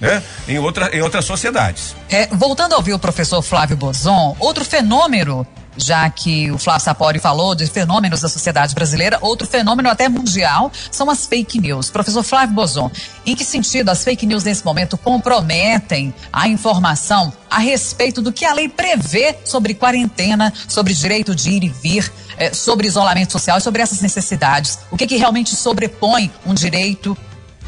né? 0.00 0.22
Em, 0.48 0.58
outra, 0.58 0.94
em 0.94 1.02
outras 1.02 1.24
sociedades. 1.24 1.94
É, 2.10 2.26
voltando 2.28 2.74
a 2.74 2.76
ouvir 2.76 2.92
o 2.92 2.98
professor 2.98 3.40
Flávio 3.42 3.76
Bozon, 3.76 4.36
outro 4.38 4.64
fenômeno 4.64 5.46
já 5.76 6.08
que 6.10 6.50
o 6.50 6.58
Flávio 6.58 6.84
Sapori 6.84 7.18
falou 7.18 7.54
de 7.54 7.66
fenômenos 7.66 8.20
da 8.20 8.28
sociedade 8.28 8.74
brasileira, 8.74 9.18
outro 9.20 9.46
fenômeno 9.46 9.88
até 9.88 10.08
mundial 10.08 10.70
são 10.90 11.10
as 11.10 11.26
fake 11.26 11.60
news. 11.60 11.90
Professor 11.90 12.22
Flávio 12.22 12.54
Bozon, 12.54 12.90
em 13.24 13.34
que 13.34 13.44
sentido 13.44 13.90
as 13.90 14.02
fake 14.04 14.26
news 14.26 14.44
nesse 14.44 14.64
momento 14.64 14.96
comprometem 14.96 16.14
a 16.32 16.48
informação 16.48 17.32
a 17.50 17.58
respeito 17.58 18.20
do 18.20 18.32
que 18.32 18.44
a 18.44 18.52
lei 18.52 18.68
prevê 18.68 19.36
sobre 19.44 19.74
quarentena, 19.74 20.52
sobre 20.68 20.92
direito 20.92 21.34
de 21.34 21.50
ir 21.50 21.64
e 21.64 21.68
vir, 21.68 22.12
eh, 22.38 22.52
sobre 22.52 22.86
isolamento 22.86 23.32
social 23.32 23.58
e 23.58 23.60
sobre 23.60 23.82
essas 23.82 24.00
necessidades? 24.00 24.78
O 24.90 24.96
que, 24.96 25.06
que 25.06 25.16
realmente 25.16 25.54
sobrepõe 25.54 26.30
um 26.44 26.54
direito 26.54 27.16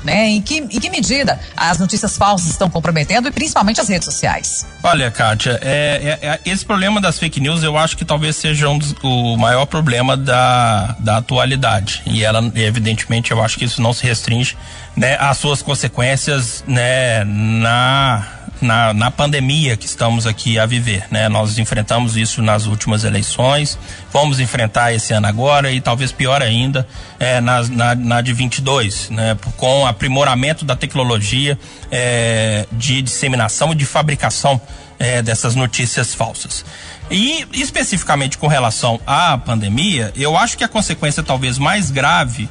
né? 0.05 0.29
Em 0.29 0.43
que, 0.43 0.59
em 0.59 0.81
que 0.81 0.91
medida 0.91 1.39
as 1.57 1.79
notícias 1.79 2.17
falsas 2.17 2.51
estão 2.51 2.71
comprometendo 2.71 3.29
e 3.29 3.33
principalmente 3.33 3.81
as 3.81 3.89
redes 3.89 4.05
sociais? 4.05 4.67
Olha, 4.83 5.11
Kátia, 5.11 5.59
é, 5.63 6.19
é, 6.21 6.29
é, 6.29 6.41
esse 6.45 6.65
problema 6.65 7.01
das 7.01 7.19
fake 7.19 7.41
news 7.41 7.63
eu 7.63 7.77
acho 7.77 7.97
que 7.97 8.05
talvez 8.05 8.37
seja 8.37 8.69
um 8.69 8.79
dos, 8.79 8.95
o 9.03 9.37
maior 9.37 9.67
problema 9.67 10.17
da, 10.17 10.97
da 10.99 11.17
atualidade. 11.19 12.03
E 12.07 12.25
ela, 12.25 12.41
evidentemente, 12.55 13.31
eu 13.31 13.43
acho 13.43 13.59
que 13.59 13.65
isso 13.65 13.83
não 13.83 13.93
se 13.93 14.05
restringe 14.05 14.57
né, 14.97 15.17
às 15.21 15.39
suas 15.39 15.63
consequências 15.63 16.65
né, 16.67 17.25
na 17.25 18.38
na, 18.61 18.93
na 18.93 19.11
pandemia 19.11 19.77
que 19.77 19.87
estamos 19.87 20.27
aqui 20.27 20.59
a 20.59 20.67
viver, 20.67 21.05
né? 21.11 21.29
Nós 21.29 21.59
enfrentamos 21.59 22.17
isso 22.17 22.43
nas 22.43 22.67
últimas 22.67 23.05
eleições, 23.05 23.79
vamos 24.13 24.41
enfrentar 24.41 24.93
esse 24.93 25.13
ano 25.13 25.27
agora 25.27 25.71
e 25.71 25.81
talvez 25.81 26.13
pior 26.13 26.43
ainda 26.43 26.87
é, 27.19 27.41
na, 27.41 27.63
na, 27.63 27.95
na 27.95 28.21
de 28.21 28.33
22, 28.33 29.11
né? 29.11 29.37
Com 29.57 29.87
aprimoramento 29.87 30.65
da 30.65 30.77
tecnologia 30.77 31.59
é, 31.91 32.67
de 32.73 33.03
disseminação 33.03 33.73
e 33.73 33.75
de 33.75 33.85
fabricação 33.85 34.61
é, 34.99 35.23
dessas 35.23 35.55
notícias 35.55 36.15
falsas. 36.15 36.65
E 37.11 37.47
especificamente 37.53 38.37
com 38.37 38.47
relação 38.47 39.01
à 39.07 39.39
pandemia, 39.39 40.13
eu 40.15 40.37
acho 40.37 40.59
que 40.59 40.65
a 40.65 40.69
consequência 40.69 41.23
talvez 41.23 41.59
mais 41.59 41.91
grave 41.91 42.49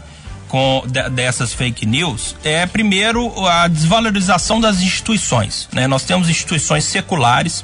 com 0.48 0.84
de, 0.88 1.10
dessas 1.10 1.54
fake 1.54 1.86
news 1.86 2.36
é 2.44 2.66
primeiro 2.66 3.46
a 3.46 3.68
desvalorização 3.68 4.60
das 4.60 4.82
instituições. 4.82 5.68
Né? 5.72 5.88
Nós 5.88 6.04
temos 6.04 6.30
instituições 6.30 6.84
seculares 6.86 7.64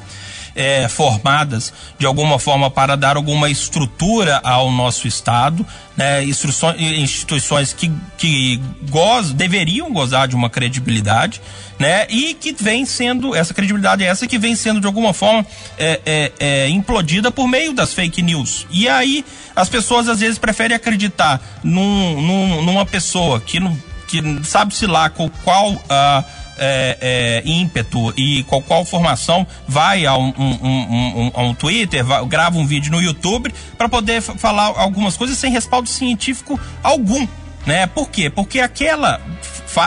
é, 0.54 0.88
formadas 0.88 1.72
de 1.98 2.06
alguma 2.06 2.38
forma 2.38 2.70
para 2.70 2.96
dar 2.96 3.16
alguma 3.16 3.50
estrutura 3.50 4.40
ao 4.44 4.70
nosso 4.70 5.08
Estado, 5.08 5.66
né, 5.96 6.24
instituições 6.24 7.72
que, 7.72 7.90
que 8.16 8.60
goz, 8.88 9.32
deveriam 9.32 9.92
gozar 9.92 10.28
de 10.28 10.36
uma 10.36 10.48
credibilidade, 10.48 11.40
né, 11.78 12.06
e 12.08 12.34
que 12.34 12.52
vem 12.52 12.84
sendo, 12.84 13.34
essa 13.34 13.52
credibilidade 13.52 14.04
é 14.04 14.06
essa 14.06 14.26
que 14.26 14.38
vem 14.38 14.54
sendo 14.54 14.80
de 14.80 14.86
alguma 14.86 15.12
forma 15.12 15.44
é, 15.78 16.00
é, 16.06 16.32
é, 16.38 16.68
implodida 16.68 17.30
por 17.30 17.48
meio 17.48 17.72
das 17.72 17.92
fake 17.92 18.22
news. 18.22 18.66
E 18.70 18.88
aí 18.88 19.24
as 19.54 19.68
pessoas 19.68 20.08
às 20.08 20.20
vezes 20.20 20.38
preferem 20.38 20.76
acreditar 20.76 21.40
num, 21.62 22.20
num, 22.20 22.62
numa 22.62 22.86
pessoa 22.86 23.40
que, 23.40 23.60
que 24.06 24.22
sabe-se 24.44 24.86
lá 24.86 25.08
com 25.10 25.28
qual. 25.28 25.72
Uh, 25.72 26.44
é, 26.56 27.42
é, 27.44 27.50
ímpeto 27.50 28.14
e 28.16 28.44
qual, 28.44 28.62
qual 28.62 28.84
formação 28.84 29.46
vai 29.66 30.06
a 30.06 30.16
um, 30.16 30.32
um, 30.38 31.30
um, 31.34 31.46
um 31.48 31.54
Twitter, 31.54 32.04
vai, 32.04 32.24
grava 32.26 32.58
um 32.58 32.64
vídeo 32.66 32.92
no 32.92 33.02
YouTube 33.02 33.52
para 33.76 33.88
poder 33.88 34.20
falar 34.20 34.72
algumas 34.76 35.16
coisas 35.16 35.36
sem 35.36 35.50
respaldo 35.50 35.88
científico 35.88 36.58
algum. 36.82 37.26
Né? 37.66 37.86
Por 37.86 38.08
quê? 38.10 38.28
Porque 38.30 38.60
aquela 38.60 39.20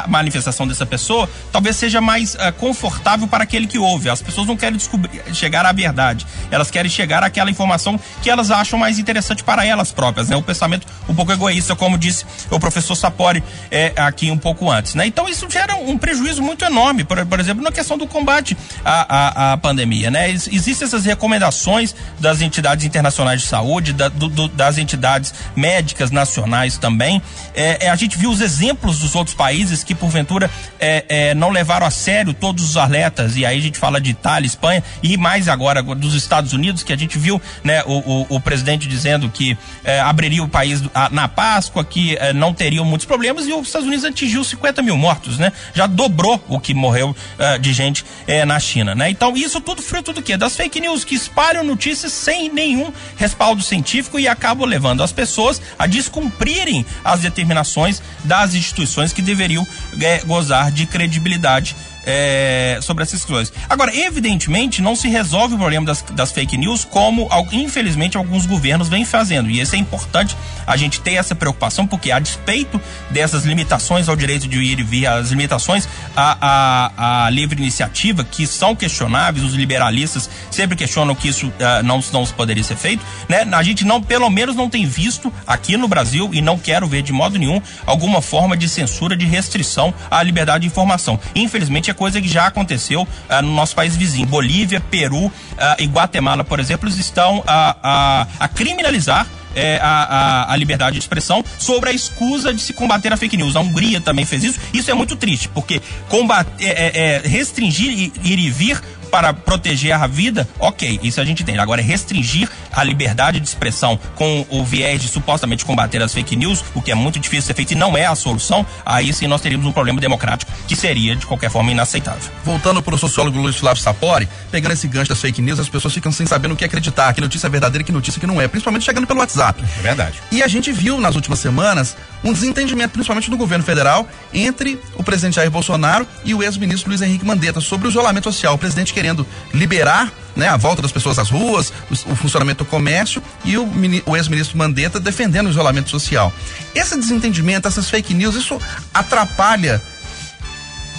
manifestação 0.08 0.68
dessa 0.68 0.86
pessoa 0.86 1.30
talvez 1.52 1.76
seja 1.76 2.02
mais 2.02 2.36
uh, 2.36 2.54
confortável 2.58 3.28
para 3.28 3.44
aquele 3.44 3.68
que 3.68 3.78
ouve. 3.78 4.10
As 4.10 4.22
pessoas 4.22 4.48
não 4.48 4.58
querem 4.58 4.78
descobrir, 4.78 5.22
chegar 5.34 5.66
à 5.66 5.72
verdade, 5.72 6.26
elas 6.52 6.70
querem 6.72 6.90
chegar 6.90 7.24
àquela 7.24 7.50
informação 7.50 8.00
que 8.22 8.30
elas 8.30 8.52
acham 8.52 8.78
mais 8.78 9.00
interessante 9.00 9.44
para 9.44 9.66
elas 9.66 9.92
próprias. 9.92 10.30
Né? 10.30 10.36
O 10.36 10.44
pensamento 10.44 10.88
um 11.08 11.16
pouco 11.16 11.32
egoísta, 11.32 11.76
como 11.76 11.98
disse 11.98 12.26
o 12.50 12.60
professor 12.60 12.96
Sapori 12.96 13.44
é, 13.72 13.94
aqui 13.96 14.32
um 14.32 14.38
pouco 14.38 14.70
antes. 14.70 14.96
Né? 14.96 15.08
Então 15.08 15.28
isso 15.28 15.50
gera 15.50 15.76
um 15.76 15.98
prejuízo 15.98 16.42
muito 16.42 16.64
enorme, 16.66 17.04
por, 17.04 17.26
por 17.26 17.40
exemplo, 17.40 17.64
na 17.64 17.72
questão 17.72 17.98
do 17.98 18.08
combate 18.08 18.58
à, 18.84 19.52
à, 19.52 19.54
à 19.54 19.58
pandemia. 19.58 20.12
Né? 20.12 20.32
Existem 20.32 20.86
essas 20.86 21.06
recomendações 21.06 21.96
das 22.20 22.42
entidades 22.42 22.86
internacionais 22.86 23.42
de 23.42 23.48
saúde, 23.48 23.94
da, 23.94 24.10
do, 24.10 24.28
do, 24.28 24.48
das 24.48 24.78
entidades 24.78 25.34
médicas 25.56 26.12
nacionais 26.12 26.78
também. 26.78 27.22
É, 27.54 27.86
é, 27.86 27.90
a 27.90 27.96
gente 27.96 28.18
viu 28.18 28.30
os 28.30 28.42
exemplos 28.42 29.00
dos 29.00 29.16
outros 29.16 29.36
países 29.36 29.77
que 29.84 29.96
porventura 29.96 30.50
é, 30.80 31.06
é, 31.08 31.34
não 31.34 31.50
levaram 31.50 31.86
a 31.86 31.92
sério 31.92 32.34
todos 32.34 32.64
os 32.64 32.78
alertas, 32.78 33.36
e 33.36 33.46
aí 33.46 33.58
a 33.58 33.62
gente 33.62 33.78
fala 33.78 34.00
de 34.00 34.12
Itália, 34.12 34.48
Espanha 34.48 34.84
e 35.02 35.18
mais 35.18 35.48
agora 35.48 35.82
dos 35.82 36.14
Estados 36.14 36.54
Unidos, 36.54 36.84
que 36.84 36.94
a 36.94 36.98
gente 36.98 37.18
viu 37.18 37.42
né, 37.64 37.84
o, 37.86 37.98
o, 37.98 38.36
o 38.36 38.40
presidente 38.40 38.88
dizendo 38.88 39.30
que 39.30 39.58
é, 39.84 40.00
abriria 40.00 40.44
o 40.44 40.48
país 40.48 40.82
na 41.12 41.28
Páscoa, 41.28 41.84
que 41.84 42.16
é, 42.18 42.34
não 42.34 42.54
teriam 42.54 42.86
muitos 42.86 43.06
problemas, 43.06 43.48
e 43.48 43.54
os 43.54 43.68
Estados 43.68 43.88
Unidos 43.88 44.06
atingiu 44.06 44.44
50 44.44 44.82
mil 44.82 44.98
mortos, 44.98 45.38
né? 45.38 45.52
Já 45.74 45.88
dobrou 45.88 46.44
o 46.48 46.60
que 46.60 46.74
morreu 46.74 47.10
uh, 47.10 47.60
de 47.60 47.74
gente 47.74 48.06
é, 48.26 48.46
na 48.46 48.60
China, 48.60 48.96
né? 48.96 49.10
Então, 49.10 49.36
isso 49.36 49.60
tudo 49.62 49.82
fruto 49.82 50.14
do 50.14 50.22
quê? 50.22 50.38
Das 50.38 50.56
fake 50.56 50.80
news 50.80 51.04
que 51.04 51.16
espalham 51.16 51.64
notícias 51.64 52.12
sem 52.12 52.50
nenhum 52.50 52.92
respaldo 53.16 53.62
científico 53.62 54.20
e 54.20 54.28
acabam 54.28 54.68
levando 54.68 55.04
as 55.04 55.12
pessoas 55.12 55.62
a 55.78 55.86
descumprirem 55.86 56.86
as 57.04 57.22
determinações 57.22 58.02
das 58.24 58.54
instituições 58.54 59.14
que 59.14 59.22
deveriam 59.22 59.67
é, 60.02 60.20
gozar 60.20 60.72
de 60.72 60.86
credibilidade 60.86 61.76
é, 62.08 62.80
sobre 62.82 63.04
essas 63.04 63.26
questões. 63.26 63.52
Agora, 63.70 63.94
evidentemente, 63.96 64.82
não 64.82 64.96
se 64.96 65.10
resolve 65.10 65.56
o 65.56 65.58
problema 65.58 65.86
das, 65.86 66.02
das 66.02 66.32
fake 66.32 66.58
news 66.58 66.86
como, 66.86 67.28
infelizmente, 67.52 68.16
alguns 68.16 68.46
governos 68.46 68.88
vêm 68.88 69.04
fazendo. 69.04 69.50
E 69.50 69.60
isso 69.60 69.76
é 69.76 69.78
importante 69.78 70.36
a 70.66 70.78
gente 70.78 71.02
ter 71.02 71.14
essa 71.14 71.36
preocupação, 71.36 71.86
porque 71.86 72.12
a 72.12 72.20
despeito 72.20 72.80
dessas 73.10 73.44
limitações 73.44 74.08
ao 74.08 74.16
direito 74.16 74.48
de 74.48 74.58
ir 74.58 74.80
e 74.80 74.84
vir, 74.84 75.06
as 75.06 75.30
limitações 75.30 75.88
à, 76.16 76.38
à, 76.42 77.26
à 77.26 77.30
livre 77.30 77.62
iniciativa, 77.62 78.24
que 78.24 78.48
são 78.48 78.76
questionáveis, 78.76 79.46
os 79.46 79.54
liberalistas 79.54 80.30
sempre 80.50 80.78
questionam 80.78 81.14
que 81.14 81.28
isso 81.28 81.48
uh, 81.48 81.84
não, 81.84 82.02
não 82.14 82.26
poderia 82.28 82.64
ser 82.64 82.78
feito, 82.78 83.04
né? 83.28 83.46
A 83.52 83.64
gente 83.64 83.84
não, 83.84 84.02
pelo 84.02 84.30
menos, 84.30 84.56
não 84.56 84.70
tem 84.70 84.86
visto 84.86 85.32
aqui 85.46 85.76
no 85.76 85.88
Brasil, 85.88 86.30
e 86.32 86.42
não 86.42 86.58
quero 86.58 86.88
ver 86.88 87.02
de 87.02 87.12
modo 87.12 87.38
nenhum, 87.38 87.62
alguma 87.86 88.22
forma 88.22 88.56
de 88.56 88.70
censura, 88.70 89.16
de 89.16 89.26
restrição 89.26 89.94
à 90.10 90.22
liberdade 90.24 90.62
de 90.62 90.68
informação. 90.68 91.20
Infelizmente, 91.36 91.90
é 91.90 91.94
coisa 91.98 92.22
que 92.22 92.28
já 92.30 92.48
aconteceu 92.48 93.02
uh, 93.02 93.42
no 93.42 93.54
nosso 93.54 93.76
país 93.76 93.96
vizinho. 93.96 94.28
Bolívia, 94.28 94.80
Peru 94.80 95.26
uh, 95.26 95.32
e 95.80 95.86
Guatemala, 95.86 96.44
por 96.44 96.60
exemplo, 96.60 96.88
estão 96.88 97.44
a, 97.46 97.76
a, 97.84 98.28
a 98.40 98.48
criminalizar 98.48 99.28
é, 99.56 99.80
a, 99.82 99.88
a, 99.88 100.54
a, 100.54 100.56
liberdade 100.56 100.94
de 100.94 101.00
expressão 101.00 101.44
sobre 101.58 101.90
a 101.90 101.94
escusa 101.94 102.54
de 102.54 102.62
se 102.62 102.74
combater 102.74 103.12
a 103.12 103.18
fake 103.18 103.36
news. 103.36 103.56
A 103.56 103.60
Hungria 103.60 104.00
também 104.00 104.24
fez 104.24 104.44
isso. 104.44 104.60
Isso 104.72 104.92
é 104.92 104.94
muito 104.94 105.16
triste, 105.16 105.50
porque 105.50 105.82
combater, 106.08 106.64
é, 106.64 106.92
é, 106.94 107.28
restringir 107.28 107.92
ir 108.24 108.40
e 108.40 108.52
vir 108.52 108.80
para 109.10 109.34
proteger 109.34 109.94
a 109.94 110.06
vida, 110.06 110.48
ok, 110.60 111.00
isso 111.02 111.20
a 111.20 111.26
gente 111.26 111.44
tem. 111.44 111.58
Agora, 111.58 111.82
restringir 111.82 112.50
a 112.72 112.84
liberdade 112.84 113.40
de 113.40 113.48
expressão 113.48 114.00
com 114.16 114.46
o 114.50 114.64
viés 114.64 115.02
de 115.02 115.08
supostamente 115.08 115.66
combater 115.66 116.02
as 116.02 116.14
fake 116.14 116.36
news, 116.36 116.64
o 116.74 116.82
que 116.82 116.92
é 116.92 116.96
muito 116.96 117.20
difícil 117.20 117.42
de 117.42 117.48
ser 117.48 117.54
feito 117.54 117.72
e 117.72 117.76
não 117.76 117.98
é 117.98 118.06
a 118.06 118.16
solução, 118.16 118.66
aí 118.86 119.12
sim 119.14 119.28
nós 119.28 119.42
teríamos 119.42 119.66
um 119.66 119.72
problema 119.72 120.00
democrático 120.00 120.52
que 120.68 120.76
seria, 120.76 121.16
de 121.16 121.26
qualquer 121.26 121.50
forma, 121.50 121.72
inaceitável. 121.72 122.32
Voltando 122.44 122.82
para 122.82 122.96
o 122.96 122.98
sociólogo 122.98 123.40
Luiz 123.40 123.56
Flávio 123.56 123.82
Sapori, 123.82 124.28
pegando 124.52 124.74
esse 124.74 124.88
gancho 124.88 125.10
das 125.10 125.22
fake 125.22 125.42
news, 125.42 125.60
as 125.60 125.70
pessoas 125.70 125.94
ficam 125.94 126.12
sem 126.12 126.26
saber 126.26 126.48
no 126.48 126.56
que 126.56 126.66
acreditar, 126.66 127.14
que 127.14 127.22
notícia 127.22 127.48
é 127.48 127.50
verdadeira 127.50 127.82
e 127.82 127.86
que 127.86 127.92
notícia 127.92 128.20
que 128.20 128.28
não 128.28 128.42
é, 128.42 128.48
principalmente 128.48 128.84
chegando 128.86 129.08
pelo 129.08 129.20
WhatsApp. 129.20 129.64
É 129.80 129.82
verdade. 129.82 130.22
E 130.32 130.44
a 130.44 130.48
gente 130.48 130.72
viu 130.72 131.00
nas 131.00 131.16
últimas 131.16 131.40
semanas 131.40 131.96
um 132.24 132.34
desentendimento, 132.34 132.92
principalmente 132.92 133.30
do 133.30 133.38
governo 133.38 133.64
federal, 133.64 134.08
entre 134.34 134.80
o 134.96 135.04
presidente 135.04 135.36
Jair 135.36 135.52
Bolsonaro 135.52 136.08
e 136.26 136.34
o 136.34 136.44
ex-ministro 136.44 136.90
Luiz 136.90 137.02
Henrique 137.02 137.26
Mandetta 137.26 137.62
sobre 137.62 137.88
o 137.88 137.90
isolamento 137.90 138.26
social. 138.26 138.56
O 138.56 138.58
presidente 138.58 138.94
querendo 138.94 139.26
liberar 139.54 140.12
né, 140.38 140.48
a 140.48 140.56
volta 140.56 140.82
das 140.82 140.92
pessoas 140.92 141.20
às 141.20 141.30
ruas, 141.30 141.74
o, 141.90 142.12
o 142.12 142.16
funcionamento 142.16 142.64
do 142.64 142.70
comércio 142.70 143.22
e 143.44 143.58
o, 143.58 143.68
o 144.06 144.16
ex-ministro 144.16 144.58
Mandetta 144.58 145.00
defendendo 145.00 145.48
o 145.48 145.50
isolamento 145.50 145.90
social. 145.90 146.32
Esse 146.74 146.98
desentendimento, 146.98 147.68
essas 147.68 147.90
fake 147.90 148.14
news, 148.14 148.36
isso 148.36 148.62
atrapalha 148.94 149.82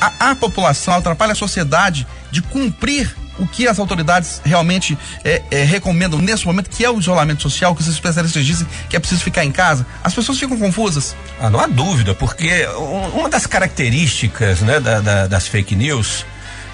a, 0.00 0.30
a 0.30 0.35
população, 0.35 0.95
atrapalha 0.95 1.33
a 1.33 1.37
sociedade 1.37 2.07
de 2.30 2.42
cumprir 2.42 3.14
o 3.38 3.47
que 3.47 3.68
as 3.68 3.78
autoridades 3.78 4.42
realmente 4.45 4.99
é, 5.25 5.42
é, 5.50 5.62
recomendam 5.62 6.18
nesse 6.18 6.45
momento, 6.45 6.68
que 6.68 6.85
é 6.85 6.90
o 6.90 6.99
isolamento 6.99 7.42
social, 7.42 7.75
que 7.75 7.80
os 7.80 7.87
especialistas 7.87 8.45
dizem 8.45 8.66
que 8.88 8.97
é 8.97 8.99
preciso 8.99 9.23
ficar 9.23 9.45
em 9.45 9.52
casa, 9.52 9.87
as 10.02 10.12
pessoas 10.12 10.38
ficam 10.38 10.59
confusas. 10.59 11.14
Ah, 11.40 11.49
não 11.49 11.61
há 11.61 11.66
dúvida, 11.66 12.14
porque 12.14 12.66
uma 13.14 13.28
das 13.28 13.47
características 13.47 14.61
né, 14.61 14.80
da, 14.80 15.00
da, 15.00 15.26
das 15.28 15.47
fake 15.47 15.76
news 15.76 16.26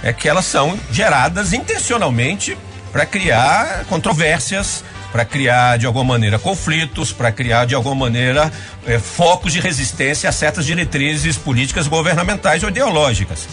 é 0.04 0.12
que 0.12 0.28
elas 0.28 0.44
são 0.44 0.78
geradas 0.92 1.54
intencionalmente 1.54 2.56
para 2.92 3.06
criar 3.06 3.86
controvérsias, 3.86 4.84
para 5.10 5.24
criar 5.24 5.78
de 5.78 5.86
alguma 5.86 6.04
maneira 6.04 6.38
conflitos, 6.38 7.10
para 7.10 7.32
criar 7.32 7.64
de 7.64 7.74
alguma 7.74 7.94
maneira 7.94 8.52
é, 8.86 8.98
focos 8.98 9.52
de 9.52 9.60
resistência 9.60 10.28
a 10.28 10.32
certas 10.32 10.66
diretrizes 10.66 11.36
políticas 11.38 11.88
governamentais 11.88 12.62
ou 12.62 12.68
ideológicas. 12.68 13.48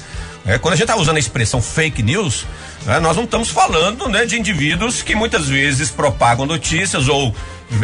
É, 0.45 0.57
quando 0.57 0.73
a 0.73 0.77
gente 0.77 0.89
está 0.89 0.97
usando 0.97 1.15
a 1.15 1.19
expressão 1.19 1.61
fake 1.61 2.03
news, 2.03 2.45
né, 2.85 2.99
nós 2.99 3.15
não 3.15 3.23
estamos 3.23 3.49
falando 3.49 4.09
né, 4.09 4.25
de 4.25 4.37
indivíduos 4.37 5.01
que 5.01 5.15
muitas 5.15 5.47
vezes 5.47 5.89
propagam 5.89 6.45
notícias 6.45 7.07
ou 7.07 7.33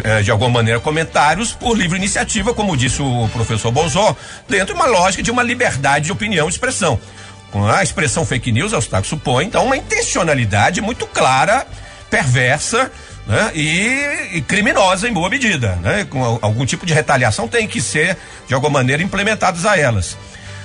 é, 0.04 0.22
de 0.22 0.30
alguma 0.30 0.50
maneira 0.50 0.78
comentários 0.78 1.52
por 1.52 1.76
livre 1.76 1.96
iniciativa, 1.96 2.52
como 2.52 2.76
disse 2.76 3.00
o 3.00 3.28
professor 3.32 3.70
Bolzó, 3.70 4.14
dentro 4.48 4.74
de 4.74 4.80
uma 4.80 4.86
lógica 4.86 5.22
de 5.22 5.30
uma 5.30 5.42
liberdade 5.42 6.06
de 6.06 6.12
opinião 6.12 6.46
e 6.46 6.50
expressão. 6.50 7.00
A 7.54 7.82
expressão 7.82 8.26
fake 8.26 8.52
news, 8.52 8.72
Eustáquio 8.72 9.08
supõe, 9.08 9.46
então, 9.46 9.64
uma 9.64 9.76
intencionalidade 9.76 10.80
muito 10.80 11.06
clara, 11.06 11.66
perversa, 12.10 12.90
né? 13.26 13.50
E, 13.54 14.36
e, 14.36 14.42
criminosa 14.42 15.08
em 15.08 15.12
boa 15.12 15.28
medida, 15.28 15.76
né? 15.76 16.06
Com 16.08 16.38
algum 16.42 16.64
tipo 16.64 16.86
de 16.86 16.94
retaliação 16.94 17.46
tem 17.46 17.68
que 17.68 17.80
ser, 17.80 18.16
de 18.46 18.54
alguma 18.54 18.78
maneira, 18.78 19.02
implementados 19.02 19.66
a 19.66 19.78
elas. 19.78 20.16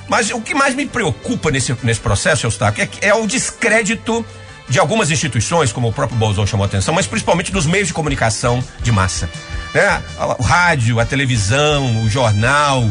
Mas 0.07 0.29
o 0.31 0.41
que 0.41 0.53
mais 0.53 0.75
me 0.75 0.85
preocupa 0.85 1.51
nesse, 1.51 1.75
nesse 1.83 1.99
processo, 1.99 2.45
Eustáquio, 2.45 2.87
é, 3.01 3.07
é 3.07 3.13
o 3.13 3.25
descrédito 3.25 4.25
de 4.67 4.79
algumas 4.79 5.11
instituições, 5.11 5.71
como 5.71 5.89
o 5.89 5.93
próprio 5.93 6.17
Bolsonaro 6.17 6.47
chamou 6.47 6.63
a 6.63 6.67
atenção, 6.67 6.93
mas 6.93 7.05
principalmente 7.05 7.51
dos 7.51 7.65
meios 7.65 7.87
de 7.87 7.93
comunicação 7.93 8.63
de 8.81 8.91
massa. 8.91 9.29
Né? 9.73 10.01
O 10.39 10.43
rádio, 10.43 10.99
a 10.99 11.05
televisão, 11.05 12.03
o 12.03 12.09
jornal, 12.09 12.83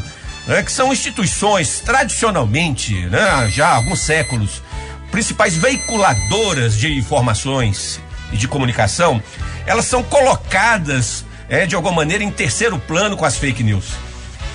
né? 0.46 0.62
que 0.62 0.72
são 0.72 0.92
instituições 0.92 1.80
tradicionalmente, 1.80 2.94
né? 3.06 3.48
já 3.50 3.68
há 3.68 3.76
alguns 3.76 4.00
séculos, 4.00 4.62
principais 5.10 5.54
veiculadoras 5.54 6.76
de 6.76 6.92
informações 6.96 8.00
e 8.32 8.36
de 8.36 8.48
comunicação, 8.48 9.22
elas 9.66 9.84
são 9.84 10.02
colocadas 10.02 11.24
é, 11.48 11.66
de 11.66 11.74
alguma 11.74 11.96
maneira 11.96 12.24
em 12.24 12.30
terceiro 12.30 12.78
plano 12.78 13.16
com 13.16 13.24
as 13.24 13.36
fake 13.36 13.62
news. 13.62 13.84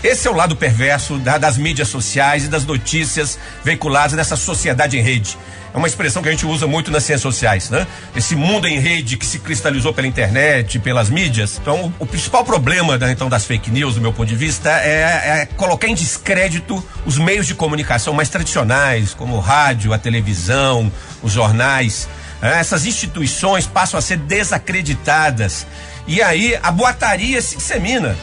Esse 0.03 0.27
é 0.27 0.32
o 0.32 0.36
lado 0.36 0.56
perverso 0.56 1.17
da, 1.17 1.38
das 1.38 1.58
mídias 1.58 1.88
sociais 1.88 2.46
e 2.46 2.48
das 2.48 2.65
notícias 2.65 3.38
veiculadas 3.63 4.13
nessa 4.13 4.36
sociedade 4.36 4.98
em 4.98 5.01
rede. 5.01 5.38
É 5.77 5.79
uma 5.79 5.88
expressão 5.88 6.24
que 6.24 6.27
a 6.27 6.31
gente 6.31 6.43
usa 6.43 6.65
muito 6.65 6.89
nas 6.89 7.03
ciências 7.03 7.22
sociais, 7.22 7.69
né? 7.69 7.86
Esse 8.15 8.36
mundo 8.36 8.67
em 8.67 8.79
rede 8.79 9.15
que 9.15 9.24
se 9.24 9.38
cristalizou 9.38 9.93
pela 9.93 10.07
internet, 10.07 10.79
pelas 10.79 11.07
mídias. 11.07 11.60
Então, 11.62 11.93
o, 12.00 12.03
o 12.03 12.05
principal 12.07 12.43
problema 12.43 12.98
né, 12.98 13.12
então 13.12 13.29
das 13.29 13.46
fake 13.46 13.69
news, 13.69 13.93
do 13.93 14.01
meu 14.01 14.12
ponto 14.12 14.27
de 14.27 14.36
vista, 14.36 14.72
é, 14.72 15.41
é, 15.41 15.46
colocar 15.55 15.88
em 15.88 15.93
descrédito 15.93 16.84
os 17.05 17.19
meios 17.19 17.46
de 17.46 17.53
comunicação 17.53 18.12
mais 18.12 18.27
tradicionais, 18.27 19.13
como 19.13 19.36
o 19.36 19.39
rádio, 19.39 19.93
a 19.93 20.00
televisão, 20.00 20.91
os 21.22 21.34
jornais. 21.34 22.10
É, 22.41 22.57
essas 22.57 22.88
instituições 22.88 23.67
passam 23.67 24.00
a 24.00 24.01
ser 24.01 24.17
desacreditadas. 24.17 25.67
E 26.07 26.24
aí 26.24 26.57
a 26.63 26.72
boataria 26.72 27.39
se 27.39 27.55
dissemina. 27.55 28.17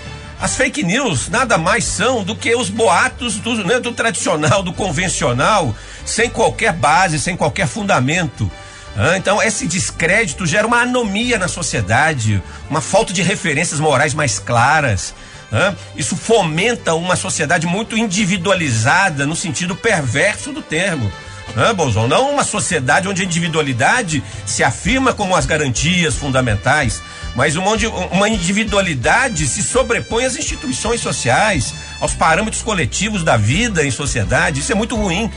As 0.45 0.57
fake 0.57 0.83
news 0.83 1.31
nada 1.31 1.57
mais 1.57 1.85
são 1.85 2.23
do 2.23 2.37
que 2.37 2.55
os 2.55 2.69
boatos 2.69 3.37
do, 3.37 3.65
né, 3.65 3.81
do 3.81 3.93
tradicional, 3.93 4.63
do 4.63 4.75
convencional, 4.75 5.75
sem 6.05 6.29
qualquer 6.29 6.71
base, 6.75 7.19
sem 7.19 7.35
qualquer 7.35 7.67
fundamento. 7.67 8.51
Ah, 8.95 9.17
então, 9.17 9.43
esse 9.43 9.67
descrédito 9.67 10.45
gera 10.45 10.67
uma 10.67 10.83
anomia 10.83 11.39
na 11.39 11.49
sociedade, 11.49 12.43
uma 12.69 12.83
falta 12.83 13.11
de 13.11 13.23
referências 13.23 13.81
morais 13.81 14.13
mais 14.13 14.39
claras. 14.39 15.15
Ah, 15.51 15.73
isso 15.97 16.15
fomenta 16.15 16.93
uma 16.93 17.17
sociedade 17.17 17.67
muito 17.67 17.97
individualizada 17.97 19.25
no 19.25 19.35
sentido 19.35 19.75
perverso 19.75 20.53
do 20.53 20.61
termo. 20.61 21.11
Ah, 21.57 21.73
não 22.07 22.33
uma 22.33 22.45
sociedade 22.45 23.09
onde 23.09 23.23
a 23.23 23.25
individualidade 23.25 24.23
se 24.45 24.63
afirma 24.63 25.15
como 25.15 25.35
as 25.35 25.47
garantias 25.47 26.17
fundamentais, 26.17 27.01
mas 27.35 27.57
uma, 27.57 27.71
uma 28.11 28.29
individualidade 28.29 29.47
se 29.47 29.63
sobrepõe 29.63 30.25
às 30.25 30.37
instituições 30.37 31.01
sociais, 31.01 31.75
aos 32.01 32.15
parâmetros 32.15 32.63
coletivos 32.63 33.25
da 33.25 33.37
vida 33.37 33.85
em 33.85 33.91
sociedade. 33.91 34.61
Isso 34.61 34.73
é 34.73 34.75
muito 34.75 34.97
ruim. 34.97 35.31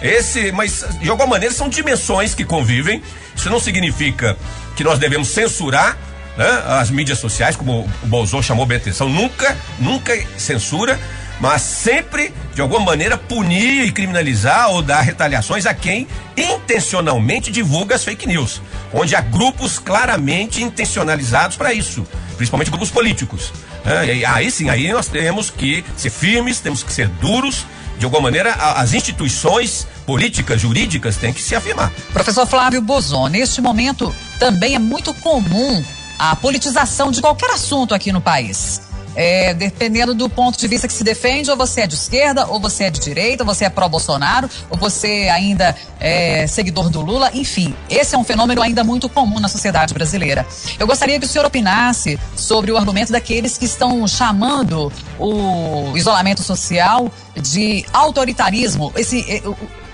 Esse, 0.00 0.52
mas 0.52 0.84
de 1.00 1.10
alguma 1.10 1.28
maneira 1.28 1.54
são 1.54 1.68
dimensões 1.68 2.34
que 2.34 2.44
convivem. 2.44 3.02
Isso 3.34 3.50
não 3.50 3.58
significa 3.58 4.36
que 4.76 4.84
nós 4.84 4.98
devemos 4.98 5.28
censurar 5.28 5.96
né, 6.36 6.46
as 6.66 6.90
mídias 6.90 7.18
sociais, 7.18 7.56
como 7.56 7.80
o 8.02 8.06
Bolsonaro 8.06 8.46
chamou 8.46 8.64
bem 8.64 8.76
atenção. 8.76 9.08
Nunca, 9.08 9.56
nunca 9.78 10.16
censura, 10.36 10.98
mas 11.40 11.62
sempre 11.62 12.32
de 12.54 12.60
alguma 12.60 12.80
maneira 12.80 13.16
punir 13.16 13.84
e 13.84 13.92
criminalizar 13.92 14.70
ou 14.70 14.82
dar 14.82 15.00
retaliações 15.00 15.66
a 15.66 15.74
quem 15.74 16.06
intencionalmente 16.36 17.50
divulga 17.50 17.94
as 17.94 18.04
fake 18.04 18.26
news, 18.26 18.60
onde 18.92 19.14
há 19.14 19.20
grupos 19.20 19.78
claramente 19.78 20.62
intencionalizados 20.62 21.56
para 21.56 21.72
isso, 21.72 22.06
principalmente 22.36 22.70
grupos 22.70 22.90
políticos. 22.90 23.52
É, 23.84 24.24
aí 24.26 24.50
sim, 24.50 24.68
aí 24.68 24.92
nós 24.92 25.08
temos 25.08 25.50
que 25.50 25.84
ser 25.96 26.10
firmes, 26.10 26.60
temos 26.60 26.82
que 26.82 26.92
ser 26.92 27.08
duros 27.08 27.64
de 27.98 28.04
alguma 28.04 28.22
maneira, 28.22 28.52
as 28.54 28.94
instituições 28.94 29.86
políticas, 30.06 30.60
jurídicas 30.60 31.16
têm 31.16 31.32
que 31.32 31.42
se 31.42 31.56
afirmar. 31.56 31.92
Professor 32.12 32.46
Flávio 32.46 32.80
Bozon, 32.80 33.26
neste 33.26 33.60
momento 33.60 34.14
também 34.38 34.76
é 34.76 34.78
muito 34.78 35.12
comum 35.14 35.84
a 36.16 36.36
politização 36.36 37.10
de 37.10 37.20
qualquer 37.20 37.50
assunto 37.50 37.94
aqui 37.94 38.12
no 38.12 38.20
país. 38.20 38.87
É, 39.14 39.52
dependendo 39.54 40.14
do 40.14 40.28
ponto 40.28 40.58
de 40.58 40.68
vista 40.68 40.86
que 40.86 40.94
se 40.94 41.02
defende, 41.02 41.50
ou 41.50 41.56
você 41.56 41.82
é 41.82 41.86
de 41.86 41.94
esquerda, 41.94 42.46
ou 42.46 42.60
você 42.60 42.84
é 42.84 42.90
de 42.90 43.00
direita, 43.00 43.42
ou 43.42 43.46
você 43.46 43.64
é 43.64 43.70
pró-Bolsonaro, 43.70 44.48
ou 44.70 44.78
você 44.78 45.28
ainda 45.32 45.74
é 46.00 46.46
seguidor 46.46 46.88
do 46.88 47.00
Lula, 47.00 47.30
enfim, 47.34 47.74
esse 47.90 48.14
é 48.14 48.18
um 48.18 48.24
fenômeno 48.24 48.62
ainda 48.62 48.84
muito 48.84 49.08
comum 49.08 49.40
na 49.40 49.48
sociedade 49.48 49.92
brasileira. 49.92 50.46
Eu 50.78 50.86
gostaria 50.86 51.18
que 51.18 51.26
o 51.26 51.28
senhor 51.28 51.44
opinasse 51.44 52.18
sobre 52.36 52.70
o 52.70 52.76
argumento 52.76 53.10
daqueles 53.12 53.58
que 53.58 53.64
estão 53.64 54.06
chamando 54.06 54.92
o 55.18 55.96
isolamento 55.96 56.42
social 56.42 57.10
de 57.34 57.84
autoritarismo, 57.92 58.92
esse, 58.96 59.42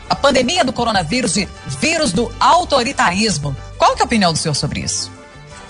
a 0.08 0.14
pandemia 0.14 0.64
do 0.64 0.72
coronavírus 0.72 1.34
de 1.34 1.48
vírus 1.80 2.12
do 2.12 2.30
autoritarismo. 2.38 3.56
Qual 3.78 3.94
que 3.94 4.00
é 4.00 4.04
a 4.04 4.06
opinião 4.06 4.32
do 4.32 4.38
senhor 4.38 4.54
sobre 4.54 4.80
isso? 4.80 5.10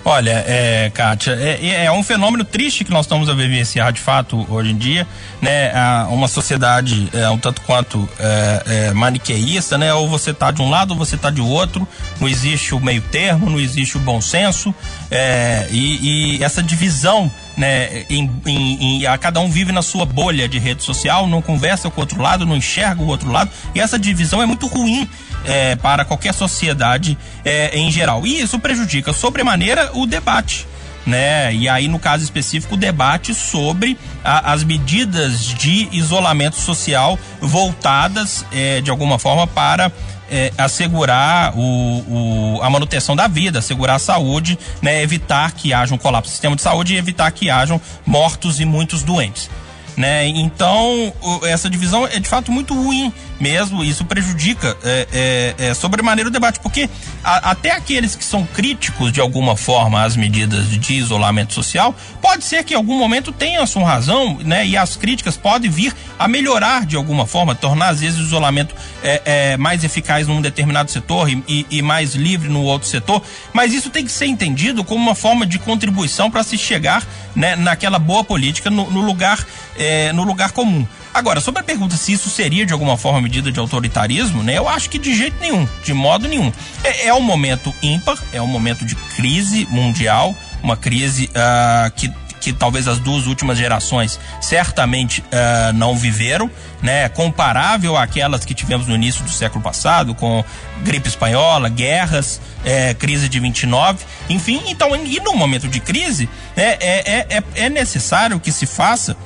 Olha, 0.06 0.44
é, 0.46 0.90
Kátia, 0.92 1.32
é, 1.32 1.86
é, 1.86 1.90
um 1.90 2.02
fenômeno 2.02 2.44
triste 2.44 2.84
que 2.84 2.90
nós 2.90 3.06
estamos 3.06 3.30
a 3.30 3.32
vivenciar 3.32 3.90
de 3.90 4.00
fato 4.00 4.46
hoje 4.52 4.70
em 4.70 4.76
dia, 4.76 5.06
né? 5.40 5.72
Uma 6.10 6.28
sociedade 6.28 7.08
é, 7.14 7.30
um 7.30 7.38
tanto 7.38 7.62
quanto 7.62 8.06
é, 8.18 8.62
é, 8.66 8.92
maniqueísta, 8.92 9.78
né? 9.78 9.94
Ou 9.94 10.06
você 10.06 10.34
tá 10.34 10.50
de 10.50 10.60
um 10.60 10.68
lado 10.68 10.90
ou 10.90 10.98
você 10.98 11.16
tá 11.16 11.30
de 11.30 11.40
outro, 11.40 11.88
não 12.20 12.28
existe 12.28 12.74
o 12.74 12.80
meio 12.80 13.00
termo, 13.00 13.48
não 13.48 13.58
existe 13.58 13.96
o 13.96 14.00
bom 14.00 14.20
senso, 14.20 14.74
é, 15.10 15.68
e, 15.70 16.36
e, 16.38 16.44
essa 16.44 16.62
divisão, 16.62 17.30
né? 17.56 18.04
Em, 18.08 18.30
em, 18.46 19.02
em, 19.02 19.06
a 19.06 19.16
cada 19.16 19.40
um 19.40 19.48
vive 19.48 19.72
na 19.72 19.82
sua 19.82 20.04
bolha 20.04 20.48
de 20.48 20.58
rede 20.58 20.82
social, 20.82 21.26
não 21.26 21.40
conversa 21.40 21.90
com 21.90 22.00
o 22.00 22.02
outro 22.02 22.20
lado, 22.20 22.46
não 22.46 22.56
enxerga 22.56 23.02
o 23.02 23.06
outro 23.06 23.30
lado, 23.30 23.50
e 23.74 23.80
essa 23.80 23.98
divisão 23.98 24.42
é 24.42 24.46
muito 24.46 24.66
ruim 24.66 25.08
é, 25.44 25.76
para 25.76 26.04
qualquer 26.04 26.34
sociedade 26.34 27.16
é, 27.44 27.76
em 27.78 27.90
geral. 27.90 28.26
E 28.26 28.40
isso 28.40 28.58
prejudica 28.58 29.12
sobremaneira 29.12 29.90
o 29.94 30.06
debate. 30.06 30.66
Né? 31.06 31.54
E 31.54 31.68
aí, 31.68 31.86
no 31.86 31.98
caso 31.98 32.24
específico, 32.24 32.74
o 32.74 32.78
debate 32.78 33.34
sobre 33.34 33.98
a, 34.24 34.52
as 34.52 34.64
medidas 34.64 35.48
de 35.48 35.86
isolamento 35.92 36.56
social 36.56 37.18
voltadas, 37.42 38.44
é, 38.50 38.80
de 38.80 38.90
alguma 38.90 39.18
forma, 39.18 39.46
para 39.46 39.92
é, 40.34 40.52
assegurar 40.58 41.56
o, 41.56 42.56
o, 42.56 42.60
a 42.60 42.68
manutenção 42.68 43.14
da 43.14 43.28
vida, 43.28 43.60
assegurar 43.60 43.94
a 43.94 44.00
saúde, 44.00 44.58
né? 44.82 45.00
evitar 45.00 45.52
que 45.52 45.72
haja 45.72 45.94
um 45.94 45.98
colapso 45.98 46.28
do 46.28 46.32
sistema 46.32 46.56
de 46.56 46.62
saúde 46.62 46.94
e 46.94 46.96
evitar 46.96 47.30
que 47.30 47.48
hajam 47.48 47.80
mortos 48.04 48.58
e 48.58 48.64
muitos 48.64 49.04
doentes 49.04 49.48
né? 49.96 50.26
Então, 50.26 51.12
essa 51.44 51.70
divisão 51.70 52.06
é 52.06 52.18
de 52.18 52.28
fato 52.28 52.50
muito 52.50 52.74
ruim 52.74 53.12
mesmo, 53.40 53.82
isso 53.84 54.04
prejudica 54.04 54.76
é, 54.84 55.54
é, 55.58 55.66
é 55.66 55.74
sobremaneira 55.74 56.28
o 56.28 56.32
debate, 56.32 56.60
porque 56.60 56.88
a, 57.22 57.50
até 57.50 57.72
aqueles 57.72 58.14
que 58.14 58.24
são 58.24 58.44
críticos 58.46 59.12
de 59.12 59.20
alguma 59.20 59.56
forma 59.56 60.02
às 60.02 60.16
medidas 60.16 60.68
de 60.68 60.94
isolamento 60.94 61.52
social, 61.52 61.94
pode 62.22 62.44
ser 62.44 62.64
que 62.64 62.74
em 62.74 62.76
algum 62.76 62.98
momento 62.98 63.32
tenham 63.32 63.66
sua 63.66 63.84
razão, 63.84 64.38
né? 64.44 64.66
E 64.66 64.76
as 64.76 64.96
críticas 64.96 65.36
podem 65.36 65.70
vir 65.70 65.94
a 66.18 66.28
melhorar 66.28 66.86
de 66.86 66.96
alguma 66.96 67.26
forma, 67.26 67.54
tornar 67.54 67.88
às 67.88 68.00
vezes 68.00 68.20
o 68.20 68.22
isolamento 68.22 68.74
é, 69.02 69.22
é 69.24 69.56
mais 69.56 69.84
eficaz 69.84 70.26
num 70.26 70.40
determinado 70.40 70.90
setor 70.90 71.28
e, 71.28 71.42
e, 71.48 71.66
e 71.70 71.82
mais 71.82 72.14
livre 72.14 72.48
no 72.48 72.62
outro 72.62 72.88
setor, 72.88 73.22
mas 73.52 73.72
isso 73.74 73.90
tem 73.90 74.04
que 74.04 74.12
ser 74.12 74.26
entendido 74.26 74.84
como 74.84 75.02
uma 75.02 75.14
forma 75.14 75.44
de 75.46 75.58
contribuição 75.58 76.30
para 76.30 76.42
se 76.42 76.56
chegar 76.56 77.06
né, 77.34 77.56
naquela 77.56 77.98
boa 77.98 78.22
política 78.22 78.70
no, 78.70 78.90
no 78.90 79.00
lugar 79.00 79.44
é, 79.84 80.12
no 80.12 80.24
lugar 80.24 80.52
comum. 80.52 80.86
Agora, 81.12 81.40
sobre 81.40 81.60
a 81.60 81.64
pergunta 81.64 81.96
se 81.96 82.12
isso 82.12 82.30
seria 82.30 82.66
de 82.66 82.72
alguma 82.72 82.96
forma 82.96 83.20
medida 83.20 83.52
de 83.52 83.60
autoritarismo, 83.60 84.42
né? 84.42 84.56
Eu 84.56 84.68
acho 84.68 84.90
que 84.90 84.98
de 84.98 85.14
jeito 85.14 85.36
nenhum, 85.40 85.68
de 85.84 85.92
modo 85.92 86.26
nenhum. 86.26 86.52
É, 86.82 87.08
é 87.08 87.14
um 87.14 87.20
momento 87.20 87.72
ímpar, 87.82 88.18
é 88.32 88.40
um 88.40 88.46
momento 88.46 88.84
de 88.84 88.94
crise 88.94 89.66
mundial, 89.70 90.34
uma 90.62 90.76
crise 90.76 91.30
uh, 91.30 91.90
que 91.94 92.12
que 92.44 92.52
talvez 92.52 92.86
as 92.86 92.98
duas 92.98 93.26
últimas 93.26 93.56
gerações 93.56 94.20
certamente 94.38 95.22
uh, 95.22 95.72
não 95.72 95.96
viveram, 95.96 96.50
né? 96.82 97.08
Comparável 97.08 97.96
àquelas 97.96 98.44
que 98.44 98.52
tivemos 98.52 98.86
no 98.86 98.94
início 98.94 99.24
do 99.24 99.30
século 99.30 99.64
passado, 99.64 100.14
com 100.14 100.44
gripe 100.82 101.08
espanhola, 101.08 101.70
guerras, 101.70 102.42
é, 102.62 102.92
crise 102.92 103.30
de 103.30 103.40
29, 103.40 104.04
enfim. 104.28 104.62
Então, 104.66 104.94
e 104.94 105.18
no 105.20 105.34
momento 105.34 105.68
de 105.68 105.80
crise, 105.80 106.28
né, 106.54 106.76
é, 106.80 107.26
é, 107.30 107.38
é, 107.38 107.42
é 107.64 107.70
necessário 107.70 108.38
que 108.38 108.52
se 108.52 108.66
faça 108.66 109.16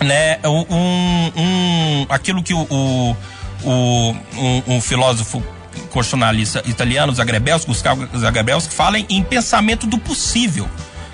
né, 0.00 0.38
um, 0.44 1.30
um, 1.36 2.06
aquilo 2.08 2.42
que 2.42 2.54
o, 2.54 2.66
o, 2.70 3.16
o 3.62 4.16
um, 4.36 4.62
um, 4.76 4.80
filósofo 4.80 5.42
constitucionalista 5.90 6.62
italiano, 6.66 7.12
Zagrebelski, 7.12 7.66
Gustavo 7.66 8.08
Zagrebelski, 8.18 8.74
fala 8.74 8.98
em 8.98 9.22
pensamento 9.22 9.86
do 9.86 9.98
possível. 9.98 10.68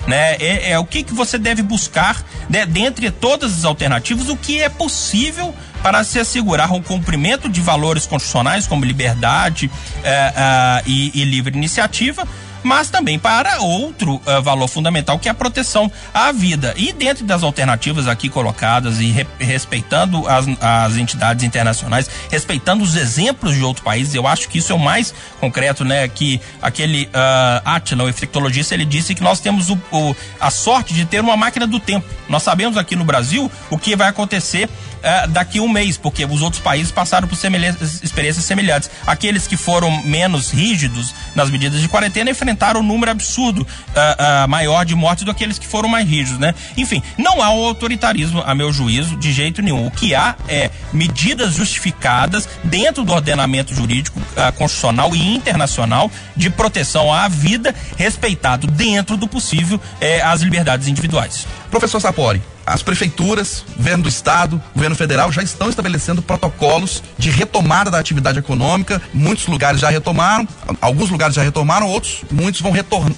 Né? 0.07 0.37
É, 0.37 0.70
é, 0.70 0.79
o 0.79 0.85
que, 0.85 1.03
que 1.03 1.12
você 1.12 1.37
deve 1.37 1.62
buscar, 1.62 2.25
né? 2.49 2.64
dentre 2.64 3.11
todas 3.11 3.59
as 3.59 3.64
alternativas, 3.64 4.29
o 4.29 4.37
que 4.37 4.62
é 4.62 4.68
possível 4.68 5.53
para 5.83 6.05
se 6.05 6.18
assegurar 6.18 6.72
o 6.72 6.81
cumprimento 6.81 7.49
de 7.49 7.61
valores 7.61 8.07
constitucionais 8.07 8.68
como 8.68 8.85
liberdade 8.85 9.70
é, 10.05 10.11
é, 10.11 10.83
e, 10.87 11.11
e 11.12 11.25
livre 11.25 11.57
iniciativa, 11.57 12.27
mas 12.66 12.90
também 12.90 13.16
para 13.16 13.61
outro 13.61 14.16
uh, 14.16 14.42
valor 14.42 14.66
fundamental 14.66 15.20
que 15.20 15.29
é 15.29 15.31
a 15.31 15.35
proteção 15.35 15.90
à 16.12 16.33
vida. 16.33 16.74
E 16.76 16.92
dentro 16.92 17.24
das 17.24 17.44
alternativas 17.44 18.09
aqui 18.09 18.29
colocadas 18.29 18.98
e 18.98 19.12
re 19.12 19.26
respeitando 19.38 20.26
as, 20.26 20.46
as 20.61 20.96
entidades 20.96 21.44
internacionais, 21.44 22.11
respeitando 22.31 22.83
os 22.83 22.96
exemplos 22.96 23.55
de 23.55 23.62
outros 23.62 23.85
países, 23.85 24.14
eu 24.14 24.26
acho 24.26 24.48
que 24.48 24.59
isso 24.59 24.72
é 24.72 24.74
o 24.74 24.79
mais 24.79 25.14
concreto, 25.38 25.85
né? 25.85 26.09
Que 26.09 26.40
aquele 26.61 27.05
uh, 27.05 27.62
Atila, 27.64 28.05
o 28.05 28.09
infectologista, 28.09 28.74
ele 28.74 28.85
disse 28.85 29.14
que 29.14 29.22
nós 29.22 29.38
temos 29.38 29.70
o, 29.70 29.79
o, 29.92 30.16
a 30.40 30.50
sorte 30.50 30.92
de 30.92 31.05
ter 31.05 31.20
uma 31.20 31.37
máquina 31.37 31.66
do 31.66 31.79
tempo. 31.79 32.07
Nós 32.29 32.42
sabemos 32.42 32.76
aqui 32.76 32.96
no 32.96 33.05
Brasil 33.05 33.50
o 33.70 33.79
que 33.79 33.94
vai 33.94 34.09
acontecer 34.09 34.68
uh, 35.07 35.29
daqui 35.29 35.61
um 35.61 35.69
mês, 35.69 35.97
porque 35.97 36.25
os 36.25 36.42
outros 36.42 36.61
países 36.61 36.90
passaram 36.90 37.29
por 37.29 37.37
experiências 37.37 38.45
semelhantes. 38.45 38.90
Aqueles 39.07 39.47
que 39.47 39.57
foram 39.57 40.03
menos 40.03 40.51
rígidos 40.51 41.14
nas 41.35 41.51
medidas 41.51 41.81
de 41.81 41.88
quarentena 41.88 42.31
enfrentaram 42.31 42.81
um 42.81 42.83
número 42.83 43.11
absurdo 43.11 43.62
uh, 43.62 44.49
maior 44.49 44.85
de 44.85 44.95
mortes 44.95 45.25
do 45.25 45.33
que 45.33 45.37
aqueles 45.37 45.59
que 45.59 45.66
foram 45.66 45.88
mais 45.88 46.09
rígidos, 46.09 46.40
né? 46.40 46.55
Enfim, 46.77 47.03
não 47.19 47.42
há 47.42 47.51
um 47.51 47.64
autoritarismo, 47.64 48.42
a 48.45 48.55
meu 48.55 48.73
juízo, 48.73 49.16
de 49.16 49.33
jeito 49.33 49.62
nenhum. 49.62 49.87
O 49.87 49.90
que 49.90 50.14
há 50.14 50.35
é 50.49 50.71
medidas 50.92 51.55
justificadas 51.55 52.49
dentro 52.64 53.05
do 53.05 53.12
ordenamento 53.12 53.75
jurídico 53.75 54.21
constitucional 54.57 55.14
e 55.14 55.35
internacional 55.35 56.11
de 56.35 56.49
proteção 56.49 57.12
à 57.12 57.29
vida, 57.29 57.75
respeitado 57.97 58.66
dentro 58.66 59.16
do 59.16 59.29
possível 59.29 59.81
as 60.25 60.40
liberdades 60.40 60.88
individuais. 60.88 61.47
Professor 61.77 62.01
Sapori, 62.01 62.43
as 62.65 62.83
prefeituras, 62.83 63.62
governo 63.77 64.05
do 64.05 64.09
estado, 64.09 64.62
governo 64.75 64.97
federal 64.97 65.31
já 65.31 65.43
estão 65.43 65.69
estabelecendo 65.69 66.23
protocolos 66.23 67.03
de 67.19 67.29
retomada 67.29 67.91
da 67.91 67.99
atividade 67.99 68.39
econômica. 68.39 69.01
Muitos 69.12 69.47
lugares 69.47 69.79
já 69.79 69.91
retomaram, 69.91 70.49
alguns 70.81 71.11
lugares 71.11 71.35
já 71.37 71.43
retomaram, 71.43 71.87
outros, 71.87 72.23
muitos 72.31 72.62
vão 72.62 72.73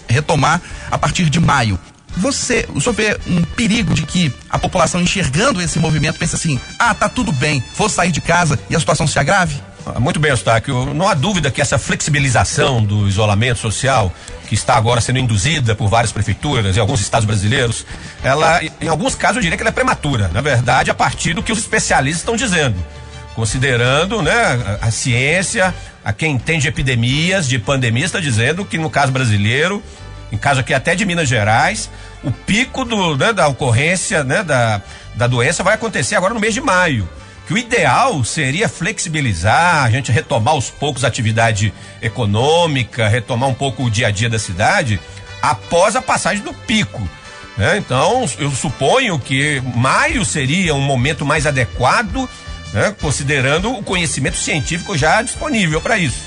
retomar 0.08 0.60
a 0.90 0.98
partir 0.98 1.30
de 1.30 1.38
maio. 1.38 1.78
Você, 2.16 2.68
o 2.74 2.80
senhor 2.80 2.94
vê 2.94 3.16
um 3.28 3.44
perigo 3.44 3.94
de 3.94 4.02
que 4.02 4.34
a 4.50 4.58
população 4.58 5.00
enxergando 5.00 5.62
esse 5.62 5.78
movimento 5.78 6.18
pense 6.18 6.34
assim: 6.34 6.58
ah, 6.80 6.92
tá 6.92 7.08
tudo 7.08 7.30
bem, 7.30 7.62
vou 7.76 7.88
sair 7.88 8.10
de 8.10 8.20
casa 8.20 8.58
e 8.68 8.74
a 8.74 8.80
situação 8.80 9.06
se 9.06 9.20
agrave? 9.20 9.54
Ah, 9.86 10.00
muito 10.00 10.18
bem, 10.18 10.30
Eustáquio. 10.30 10.92
Não 10.92 11.08
há 11.08 11.14
dúvida 11.14 11.50
que 11.50 11.60
essa 11.60 11.78
flexibilização 11.78 12.82
do 12.82 13.08
isolamento 13.08 13.60
social, 13.60 14.12
que 14.48 14.54
está 14.54 14.76
agora 14.76 15.00
sendo 15.00 15.18
induzida 15.18 15.74
por 15.74 15.88
várias 15.88 16.10
prefeituras 16.10 16.74
e 16.74 16.80
alguns 16.80 17.00
estados 17.00 17.26
brasileiros, 17.26 17.84
ela, 18.22 18.60
em 18.80 18.88
alguns 18.88 19.14
casos, 19.14 19.36
eu 19.36 19.42
diria 19.42 19.56
que 19.58 19.62
ela 19.62 19.68
é 19.68 19.72
prematura. 19.72 20.28
Na 20.32 20.40
verdade, 20.40 20.90
a 20.90 20.94
partir 20.94 21.34
do 21.34 21.42
que 21.42 21.52
os 21.52 21.58
especialistas 21.58 22.22
estão 22.22 22.34
dizendo. 22.34 22.76
Considerando 23.34 24.22
né, 24.22 24.32
a, 24.80 24.86
a 24.86 24.90
ciência, 24.90 25.74
a 26.02 26.14
quem 26.14 26.32
entende 26.32 26.66
epidemias, 26.66 27.46
de 27.46 27.58
pandemias, 27.58 28.06
está 28.06 28.20
dizendo 28.20 28.64
que 28.64 28.78
no 28.78 28.88
caso 28.88 29.12
brasileiro, 29.12 29.82
em 30.32 30.38
caso 30.38 30.60
aqui 30.60 30.72
até 30.72 30.94
de 30.94 31.04
Minas 31.04 31.28
Gerais, 31.28 31.90
o 32.24 32.32
pico 32.32 32.86
do, 32.86 33.18
né, 33.18 33.34
da 33.34 33.46
ocorrência 33.48 34.24
né, 34.24 34.42
da, 34.42 34.80
da 35.14 35.26
doença 35.26 35.62
vai 35.62 35.74
acontecer 35.74 36.16
agora 36.16 36.32
no 36.32 36.40
mês 36.40 36.54
de 36.54 36.60
maio 36.62 37.06
que 37.48 37.54
o 37.54 37.58
ideal 37.58 38.22
seria 38.24 38.68
flexibilizar, 38.68 39.82
a 39.82 39.90
gente 39.90 40.12
retomar 40.12 40.52
aos 40.52 40.68
poucos 40.68 41.02
a 41.02 41.08
atividade 41.08 41.72
econômica, 42.02 43.08
retomar 43.08 43.48
um 43.48 43.54
pouco 43.54 43.84
o 43.84 43.90
dia 43.90 44.08
a 44.08 44.10
dia 44.10 44.28
da 44.28 44.38
cidade 44.38 45.00
após 45.40 45.96
a 45.96 46.02
passagem 46.02 46.44
do 46.44 46.52
pico. 46.52 47.08
Né? 47.56 47.78
Então, 47.78 48.26
eu 48.38 48.50
suponho 48.50 49.18
que 49.18 49.62
maio 49.74 50.26
seria 50.26 50.74
um 50.74 50.80
momento 50.82 51.24
mais 51.24 51.46
adequado, 51.46 52.28
né? 52.74 52.94
considerando 53.00 53.72
o 53.72 53.82
conhecimento 53.82 54.36
científico 54.36 54.94
já 54.94 55.22
disponível 55.22 55.80
para 55.80 55.96
isso. 55.96 56.20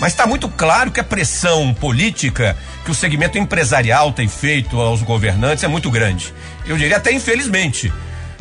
Mas 0.00 0.14
está 0.14 0.26
muito 0.26 0.48
claro 0.48 0.90
que 0.90 1.00
a 1.00 1.04
pressão 1.04 1.74
política 1.74 2.56
que 2.86 2.90
o 2.90 2.94
segmento 2.94 3.36
empresarial 3.36 4.12
tem 4.12 4.28
feito 4.28 4.80
aos 4.80 5.02
governantes 5.02 5.62
é 5.62 5.68
muito 5.68 5.90
grande. 5.90 6.32
Eu 6.64 6.78
diria 6.78 6.96
até 6.96 7.12
infelizmente. 7.12 7.92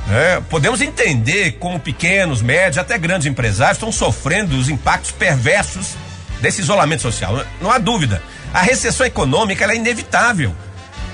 É, 0.10 0.42
podemos 0.50 0.82
entender 0.82 1.54
como 1.54 1.80
pequenos, 1.80 2.42
médios, 2.42 2.78
até 2.78 2.98
grandes 2.98 3.28
empresários 3.28 3.78
estão 3.78 3.92
sofrendo 3.92 4.58
os 4.58 4.70
impactos 4.70 5.12
perversos 5.12 5.96
desse 6.42 6.62
isolamento 6.62 7.02
social. 7.02 7.44
Não 7.62 7.72
há 7.72 7.78
dúvida. 7.78 8.22
A 8.54 8.62
recessão 8.62 9.06
econômica 9.06 9.66
é 9.66 9.76
inevitável. 9.76 10.56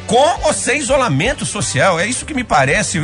Com 0.06 0.40
ou 0.44 0.54
sem 0.54 0.80
isolamento 0.80 1.46
social. 1.46 2.00
É 2.00 2.06
isso 2.06 2.26
que 2.26 2.34
me 2.34 2.44
parece 2.44 3.00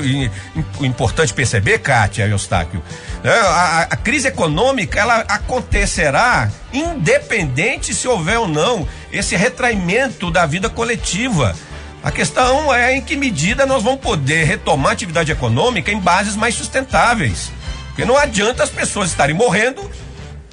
importante 0.82 1.34
perceber, 1.34 1.80
Kátia 1.80 2.28
Eustáquio. 2.28 2.84
É, 3.24 3.30
a, 3.32 3.88
a 3.90 3.96
crise 3.96 4.28
econômica 4.28 5.00
ela 5.00 5.20
acontecerá 5.22 6.52
independente 6.72 7.96
se 7.96 8.08
houver 8.08 8.38
ou 8.38 8.48
não 8.48 8.88
esse 9.12 9.36
retraimento 9.36 10.30
da 10.30 10.46
vida 10.46 10.70
coletiva. 10.70 11.56
A 12.02 12.12
questão 12.12 12.74
é 12.74 12.96
em 12.96 13.02
que 13.02 13.16
medida 13.18 13.66
nós 13.66 13.84
vamos 13.84 14.00
poder 14.00 14.46
retomar 14.46 14.92
a 14.92 14.94
atividade 14.94 15.32
econômica 15.32 15.92
em 15.92 16.00
bases 16.00 16.36
mais 16.36 16.56
sustentáveis. 16.56 17.52
Porque 17.88 18.06
não 18.06 18.18
adianta 18.18 18.64
as 18.64 18.70
pessoas 18.70 19.10
estarem 19.10 19.36
morrendo 19.36 19.90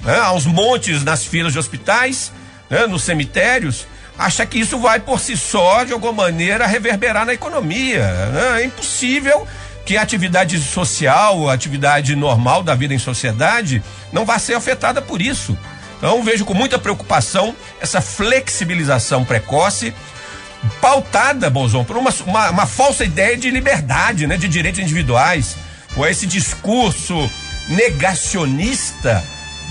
né, 0.03 0.19
aos 0.19 0.45
montes 0.45 1.03
nas 1.03 1.23
filas 1.23 1.53
de 1.53 1.59
hospitais, 1.59 2.31
né, 2.69 2.85
nos 2.85 3.03
cemitérios, 3.03 3.87
achar 4.17 4.45
que 4.45 4.59
isso 4.59 4.77
vai 4.77 4.99
por 4.99 5.19
si 5.21 5.37
só, 5.37 5.85
de 5.85 5.93
alguma 5.93 6.11
maneira, 6.11 6.67
reverberar 6.67 7.25
na 7.25 7.33
economia. 7.33 8.05
Né? 8.27 8.61
É 8.61 8.65
impossível 8.65 9.47
que 9.85 9.95
a 9.95 10.01
atividade 10.01 10.59
social, 10.59 11.49
a 11.49 11.53
atividade 11.53 12.13
normal 12.13 12.61
da 12.61 12.75
vida 12.75 12.93
em 12.93 12.99
sociedade, 12.99 13.81
não 14.11 14.25
vá 14.25 14.37
ser 14.37 14.53
afetada 14.53 15.01
por 15.01 15.21
isso. 15.21 15.57
Então 15.97 16.21
vejo 16.23 16.43
com 16.43 16.53
muita 16.53 16.77
preocupação 16.77 17.55
essa 17.79 18.01
flexibilização 18.01 19.23
precoce 19.23 19.93
pautada, 20.81 21.49
Bolzão, 21.49 21.83
por 21.83 21.97
uma, 21.97 22.13
uma, 22.25 22.49
uma, 22.49 22.65
falsa 22.65 23.03
ideia 23.03 23.37
de 23.37 23.49
liberdade, 23.49 24.27
né, 24.27 24.37
de 24.37 24.47
direitos 24.47 24.79
individuais, 24.79 25.55
com 25.93 26.05
esse 26.05 26.25
discurso 26.25 27.29
negacionista, 27.69 29.23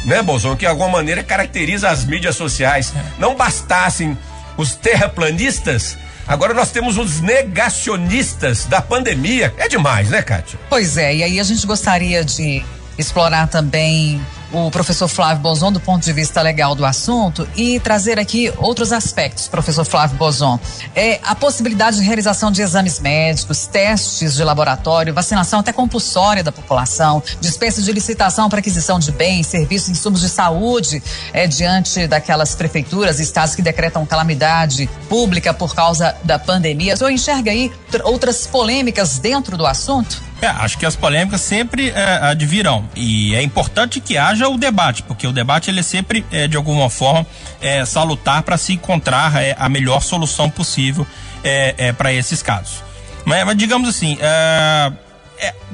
né, 0.05 0.22
Bolzão, 0.22 0.55
que 0.55 0.61
de 0.61 0.66
alguma 0.66 0.88
maneira 0.88 1.22
caracteriza 1.22 1.90
as 1.90 2.05
mídias 2.05 2.37
sociais. 2.37 2.92
É. 2.96 3.20
Não 3.20 3.35
bastassem 3.35 4.16
os 4.57 4.75
terraplanistas, 4.75 5.96
Agora 6.29 6.53
nós 6.53 6.72
temos 6.72 6.99
os 6.99 7.20
negacionistas 7.20 8.64
da 8.66 8.83
pandemia. 8.83 9.55
É 9.57 9.68
demais, 9.68 10.11
né, 10.11 10.22
Kátia? 10.22 10.59
Pois 10.68 10.96
é, 10.96 11.14
e 11.14 11.22
aí 11.22 11.38
a 11.38 11.44
gente 11.44 11.64
gostaria 11.64 12.25
de 12.25 12.64
explorar 12.99 13.46
também 13.46 14.20
o 14.53 14.71
professor 14.71 15.09
Flávio 15.09 15.43
Bozon 15.43 15.73
do 15.73 15.81
ponto 15.81 16.05
de 16.05 16.13
vista 16.13 16.41
legal 16.43 16.75
do 16.75 16.85
assunto 16.85 17.49
e 17.57 17.81
trazer 17.81 18.19
aqui 18.19 18.53
outros 18.59 18.93
aspectos, 18.93 19.49
professor 19.49 19.85
Flávio 19.85 20.17
Bozon. 20.17 20.59
É, 20.95 21.21
a 21.23 21.35
possibilidade 21.35 21.99
de 21.99 22.05
realização 22.05 22.51
de 22.51 22.63
exames 22.63 23.01
médicos, 23.01 23.67
testes 23.67 24.35
de 24.35 24.45
laboratório, 24.45 25.13
vacinação 25.13 25.61
até 25.61 25.73
compulsória 25.73 26.43
da 26.43 26.53
população, 26.53 27.23
dispensa 27.41 27.83
de 27.83 27.93
licitação 27.93 28.49
para 28.49 28.61
aquisição 28.61 28.99
de 28.99 29.13
bens, 29.13 29.47
serviços, 29.47 29.89
insumos 29.89 30.21
de 30.21 30.29
saúde 30.29 31.03
é, 31.33 31.47
diante 31.47 32.07
daquelas 32.07 32.55
prefeituras 32.55 33.21
estados 33.21 33.55
que 33.55 33.63
decretam 33.63 34.07
calamidade 34.07 34.89
pública 35.09 35.53
por 35.53 35.75
causa 35.75 36.17
da 36.23 36.39
pandemia. 36.39 36.95
O 36.95 36.97
senhor 36.97 37.11
enxerga 37.11 37.51
aí 37.51 37.71
outras 38.05 38.47
polêmicas 38.47 39.19
dentro 39.19 39.57
do 39.57 39.67
assunto? 39.67 40.27
É, 40.41 40.49
acho 40.49 40.77
que 40.77 40.85
as 40.85 40.95
polêmicas 40.95 41.41
sempre 41.41 41.91
é, 41.91 42.19
advirão 42.23 42.87
e 42.95 43.35
é 43.35 43.43
importante 43.43 44.01
que 44.01 44.19
haja 44.19 44.36
o 44.44 44.59
debate, 44.59 45.03
porque 45.03 45.27
o 45.27 45.33
debate 45.33 45.70
ele 45.70 45.81
é 45.81 45.83
sempre 45.83 46.25
é, 46.31 46.46
de 46.46 46.57
alguma 46.57 46.90
forma 46.90 47.27
é, 47.61 47.85
salutar 47.85 48.42
para 48.42 48.57
se 48.57 48.75
encontrar 48.75 49.42
é, 49.42 49.57
a 49.59 49.68
melhor 49.68 50.01
solução 50.03 50.51
possível 50.51 51.07
é, 51.42 51.75
é 51.79 51.92
para 51.92 52.12
esses 52.12 52.42
casos. 52.42 52.83
Mas, 53.25 53.44
mas 53.44 53.57
digamos 53.57 53.88
assim, 53.88 54.18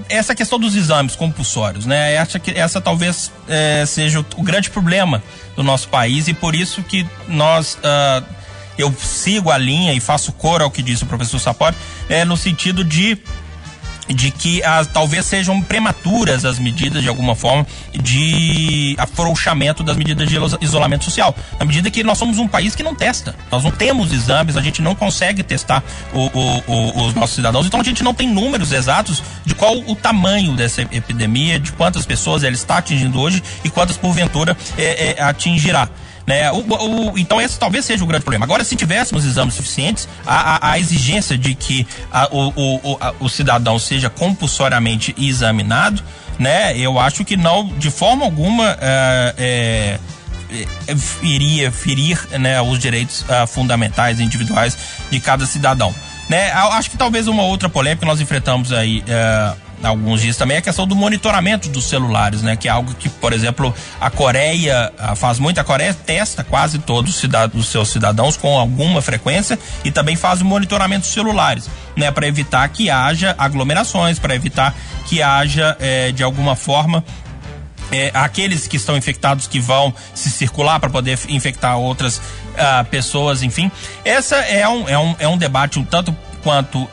essa 0.08 0.34
questão 0.34 0.58
dos 0.58 0.74
exames 0.74 1.14
compulsórios, 1.14 1.84
né? 1.84 2.14
Essa, 2.14 2.40
essa 2.54 2.80
talvez 2.80 3.30
seja 3.86 4.20
o, 4.20 4.26
o, 4.36 4.42
grande 4.42 4.70
problema 4.70 5.22
do 5.54 5.62
nosso 5.62 5.88
país 5.88 6.28
e 6.28 6.34
por 6.34 6.54
isso 6.54 6.82
que 6.82 7.06
nós 7.28 7.74
uh, 7.74 8.24
eu 8.78 8.92
sigo 8.98 9.50
a 9.50 9.58
linha 9.58 9.92
e 9.92 10.00
faço 10.00 10.32
cor 10.32 10.62
ao 10.62 10.70
que 10.70 10.82
disse 10.82 11.04
o 11.04 11.06
professor 11.06 11.38
Sapori, 11.38 11.76
é, 12.08 12.24
no 12.24 12.36
sentido 12.36 12.82
de 12.84 13.18
de 14.14 14.30
que 14.30 14.62
as, 14.62 14.86
talvez 14.86 15.26
sejam 15.26 15.60
prematuras 15.62 16.44
as 16.44 16.58
medidas 16.58 17.02
de 17.02 17.08
alguma 17.08 17.34
forma 17.34 17.66
de 17.92 18.94
afrouxamento 18.98 19.82
das 19.82 19.96
medidas 19.96 20.28
de 20.28 20.36
isolamento 20.60 21.04
social. 21.04 21.34
Na 21.58 21.64
medida 21.64 21.90
que 21.90 22.02
nós 22.02 22.18
somos 22.18 22.38
um 22.38 22.48
país 22.48 22.74
que 22.74 22.82
não 22.82 22.94
testa, 22.94 23.34
nós 23.50 23.64
não 23.64 23.70
temos 23.70 24.12
exames, 24.12 24.56
a 24.56 24.62
gente 24.62 24.82
não 24.82 24.94
consegue 24.94 25.42
testar 25.42 25.82
o, 26.12 26.26
o, 26.26 26.62
o, 26.66 27.06
os 27.06 27.14
nossos 27.14 27.36
cidadãos, 27.36 27.66
então 27.66 27.80
a 27.80 27.84
gente 27.84 28.02
não 28.02 28.14
tem 28.14 28.28
números 28.28 28.72
exatos 28.72 29.22
de 29.44 29.54
qual 29.54 29.76
o 29.78 29.94
tamanho 29.94 30.54
dessa 30.54 30.82
epidemia, 30.82 31.58
de 31.58 31.72
quantas 31.72 32.06
pessoas 32.06 32.44
ela 32.44 32.54
está 32.54 32.78
atingindo 32.78 33.20
hoje 33.20 33.42
e 33.64 33.70
quantas 33.70 33.96
porventura 33.96 34.56
é, 34.76 35.16
é, 35.18 35.22
atingirá. 35.22 35.88
Né? 36.26 36.50
O, 36.52 36.58
o, 36.58 37.18
então 37.18 37.40
esse 37.40 37.58
talvez 37.58 37.84
seja 37.84 38.04
o 38.04 38.06
grande 38.06 38.22
problema. 38.22 38.44
Agora, 38.44 38.62
se 38.64 38.76
tivéssemos 38.76 39.24
exames 39.24 39.54
suficientes, 39.54 40.08
a, 40.26 40.68
a, 40.68 40.72
a 40.72 40.78
exigência 40.78 41.36
de 41.36 41.54
que 41.54 41.86
a, 42.12 42.28
o, 42.30 42.98
o, 43.18 43.28
cidadão 43.28 43.78
seja 43.78 44.08
compulsoriamente 44.08 45.14
examinado, 45.18 46.02
né? 46.38 46.76
Eu 46.76 46.98
acho 46.98 47.24
que 47.24 47.36
não, 47.36 47.66
de 47.66 47.90
forma 47.90 48.24
alguma, 48.24 48.76
é, 48.80 49.98
iria 51.22 51.70
ferir 51.72 52.18
né, 52.38 52.60
os 52.60 52.78
direitos 52.78 53.22
uh, 53.22 53.46
fundamentais 53.46 54.20
individuais 54.20 54.76
de 55.10 55.20
cada 55.20 55.46
cidadão. 55.46 55.94
Né? 56.28 56.50
Acho 56.52 56.90
que 56.90 56.96
talvez 56.96 57.26
uma 57.26 57.42
outra 57.42 57.68
polêmica 57.68 58.00
que 58.00 58.06
nós 58.06 58.20
enfrentamos 58.20 58.72
aí 58.72 59.00
uh, 59.00 59.56
alguns 59.82 60.20
dias 60.20 60.36
também 60.36 60.56
é 60.56 60.58
a 60.58 60.62
questão 60.62 60.86
do 60.86 60.94
monitoramento 60.94 61.68
dos 61.68 61.84
celulares, 61.84 62.42
né? 62.42 62.56
Que 62.56 62.68
é 62.68 62.70
algo 62.70 62.94
que, 62.94 63.08
por 63.08 63.32
exemplo, 63.32 63.74
a 64.00 64.10
Coreia 64.10 64.92
faz 65.16 65.38
muito. 65.38 65.58
A 65.58 65.64
Coreia 65.64 65.94
testa 65.94 66.44
quase 66.44 66.78
todos 66.78 67.22
os 67.54 67.66
seus 67.66 67.88
cidadãos 67.88 68.36
com 68.36 68.58
alguma 68.58 69.02
frequência 69.02 69.58
e 69.84 69.90
também 69.90 70.16
faz 70.16 70.40
o 70.40 70.44
monitoramento 70.44 71.02
dos 71.02 71.12
celulares, 71.12 71.68
né? 71.96 72.10
Para 72.10 72.26
evitar 72.26 72.68
que 72.68 72.90
haja 72.90 73.34
aglomerações, 73.38 74.18
para 74.18 74.34
evitar 74.34 74.74
que 75.06 75.22
haja, 75.22 75.76
é, 75.80 76.12
de 76.12 76.22
alguma 76.22 76.56
forma, 76.56 77.04
é, 77.92 78.10
aqueles 78.14 78.66
que 78.66 78.76
estão 78.76 78.96
infectados 78.96 79.46
que 79.46 79.60
vão 79.60 79.94
se 80.14 80.30
circular 80.30 80.80
para 80.80 80.88
poder 80.88 81.18
infectar 81.28 81.76
outras 81.76 82.16
uh, 82.16 82.84
pessoas, 82.90 83.42
enfim. 83.42 83.70
Essa 84.04 84.36
é 84.36 84.66
um, 84.66 84.88
é 84.88 84.98
um, 84.98 85.16
é 85.18 85.28
um 85.28 85.36
debate 85.36 85.78
um 85.78 85.84
tanto 85.84 86.16
quanto 86.42 86.82
uh, 86.82 86.88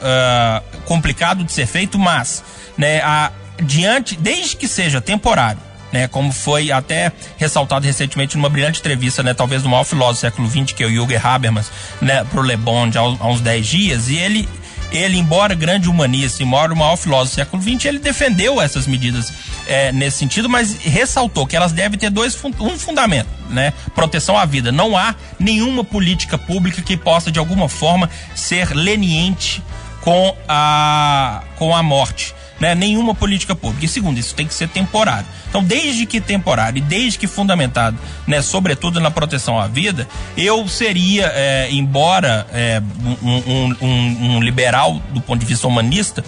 complicado 0.85 1.43
de 1.43 1.51
ser 1.51 1.65
feito, 1.65 1.97
mas, 1.97 2.43
né, 2.77 2.99
a, 3.01 3.31
diante, 3.61 4.15
desde 4.15 4.55
que 4.55 4.67
seja 4.67 5.01
temporário, 5.01 5.59
né, 5.91 6.07
como 6.07 6.31
foi 6.31 6.71
até 6.71 7.11
ressaltado 7.37 7.85
recentemente 7.85 8.37
numa 8.37 8.49
brilhante 8.49 8.79
entrevista, 8.79 9.23
né, 9.23 9.33
talvez 9.33 9.63
do 9.63 9.69
maior 9.69 9.83
filósofo 9.83 10.17
do 10.17 10.19
século 10.19 10.49
XX, 10.49 10.73
que 10.73 10.83
é 10.83 10.85
o 10.85 10.89
Jürgen 10.89 11.19
Habermas, 11.21 11.71
né, 12.01 12.23
pro 12.25 12.41
Le 12.41 12.55
Bon 12.55 12.85
há, 12.85 12.99
há 12.99 13.27
uns 13.27 13.41
10 13.41 13.67
dias, 13.67 14.09
e 14.09 14.17
ele 14.17 14.47
ele, 14.91 15.17
embora 15.17 15.53
grande 15.53 15.89
humanista, 15.89 16.41
embora 16.43 16.73
o 16.73 16.75
maior 16.75 16.95
filósofo 16.95 17.31
do 17.31 17.35
século 17.35 17.61
XX, 17.61 17.85
ele 17.85 17.99
defendeu 17.99 18.61
essas 18.61 18.87
medidas 18.87 19.31
é, 19.67 19.91
nesse 19.91 20.17
sentido, 20.17 20.49
mas 20.49 20.77
ressaltou 20.77 21.45
que 21.45 21.55
elas 21.55 21.71
devem 21.71 21.97
ter 21.97 22.09
dois 22.09 22.37
um 22.59 22.77
fundamento, 22.77 23.29
né? 23.49 23.73
Proteção 23.93 24.37
à 24.37 24.45
vida. 24.45 24.71
Não 24.71 24.97
há 24.97 25.15
nenhuma 25.39 25.83
política 25.83 26.37
pública 26.37 26.81
que 26.81 26.97
possa 26.97 27.31
de 27.31 27.39
alguma 27.39 27.69
forma 27.69 28.09
ser 28.35 28.75
leniente 28.75 29.63
com 30.01 30.35
a 30.47 31.43
com 31.55 31.75
a 31.75 31.83
morte 31.83 32.33
né, 32.59 32.75
nenhuma 32.75 33.15
política 33.15 33.55
pública. 33.55 33.85
E 33.85 33.87
segundo, 33.87 34.17
isso 34.17 34.35
tem 34.35 34.45
que 34.45 34.53
ser 34.53 34.67
temporário. 34.67 35.25
Então, 35.49 35.63
desde 35.63 36.05
que 36.05 36.19
temporário 36.19 36.79
e 36.79 36.81
desde 36.81 37.17
que 37.17 37.27
fundamentado, 37.27 37.97
né, 38.27 38.41
sobretudo 38.41 38.99
na 38.99 39.09
proteção 39.09 39.59
à 39.59 39.67
vida, 39.67 40.07
eu 40.37 40.67
seria, 40.67 41.31
é, 41.33 41.69
embora 41.71 42.45
é, 42.51 42.81
um, 43.23 43.75
um, 43.81 44.35
um, 44.35 44.39
liberal 44.41 45.01
do 45.11 45.21
ponto 45.21 45.39
de 45.39 45.45
vista 45.45 45.67
humanista, 45.67 46.23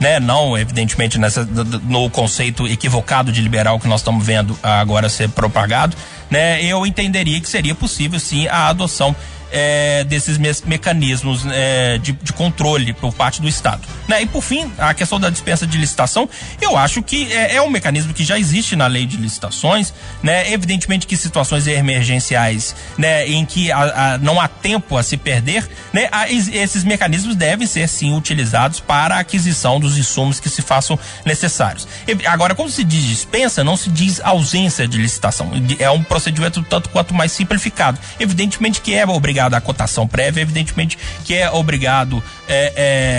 né, 0.00 0.18
não 0.18 0.58
evidentemente 0.58 1.18
nessa, 1.18 1.44
no 1.84 2.10
conceito 2.10 2.66
equivocado 2.66 3.30
de 3.30 3.40
liberal 3.40 3.78
que 3.78 3.86
nós 3.86 4.00
estamos 4.00 4.24
vendo 4.24 4.58
agora 4.62 5.08
ser 5.08 5.28
propagado, 5.28 5.96
né, 6.30 6.62
eu 6.64 6.84
entenderia 6.84 7.40
que 7.40 7.48
seria 7.48 7.74
possível 7.74 8.18
sim 8.18 8.48
a 8.48 8.68
adoção 8.68 9.14
é, 9.54 10.02
desses 10.02 10.36
me 10.36 10.50
mecanismos 10.66 11.46
é, 11.48 11.98
de, 11.98 12.12
de, 12.12 12.32
controle 12.32 12.92
por 12.92 13.14
parte 13.14 13.40
do 13.40 13.48
Estado. 13.48 13.82
Né? 14.08 14.22
E 14.22 14.26
por 14.26 14.42
fim, 14.42 14.70
a 14.76 14.92
questão 14.92 15.20
da 15.20 15.30
dispensa 15.30 15.64
de 15.64 15.78
licitação, 15.78 16.28
eu 16.60 16.76
acho 16.76 17.00
que 17.02 17.32
é, 17.32 17.56
é, 17.56 17.62
um 17.62 17.70
mecanismo 17.70 18.12
que 18.12 18.24
já 18.24 18.36
existe 18.36 18.74
na 18.74 18.88
lei 18.88 19.06
de 19.06 19.16
licitações, 19.16 19.94
né? 20.22 20.52
Evidentemente 20.52 21.06
que 21.06 21.16
situações 21.16 21.66
emergenciais, 21.68 22.74
né, 22.98 23.28
em 23.28 23.44
que 23.46 23.70
a, 23.70 24.14
a, 24.14 24.18
não 24.18 24.40
há 24.40 24.48
tempo 24.48 24.96
a 24.96 25.02
se 25.02 25.16
perder, 25.16 25.68
né, 25.92 26.08
a, 26.10 26.28
esses 26.30 26.82
mecanismos 26.82 27.36
devem 27.36 27.66
ser 27.66 27.88
sim 27.88 28.16
utilizados 28.16 28.80
para 28.80 29.16
a 29.16 29.18
aquisição 29.20 29.78
dos 29.78 29.96
insumos 29.96 30.40
que 30.40 30.48
se 30.48 30.62
façam 30.62 30.98
necessários. 31.24 31.86
E, 32.08 32.26
agora, 32.26 32.54
quando 32.54 32.70
se 32.70 32.82
diz 32.82 33.04
dispensa, 33.04 33.62
não 33.62 33.76
se 33.76 33.88
diz 33.88 34.20
ausência 34.20 34.88
de 34.88 34.98
licitação. 34.98 35.50
É 35.78 35.90
um 35.90 36.02
procedimento 36.02 36.62
tanto 36.62 36.88
quanto 36.88 37.14
mais 37.14 37.30
simplificado. 37.30 37.98
Evidentemente 38.18 38.80
que 38.80 38.94
é 38.94 39.06
obrigado 39.06 39.43
obrigado 39.44 39.54
à 39.54 39.60
cotação 39.60 40.06
prévia, 40.06 40.42
evidentemente 40.42 40.98
que 41.24 41.34
é 41.34 41.50
obrigado 41.50 42.22
é, 42.48 42.72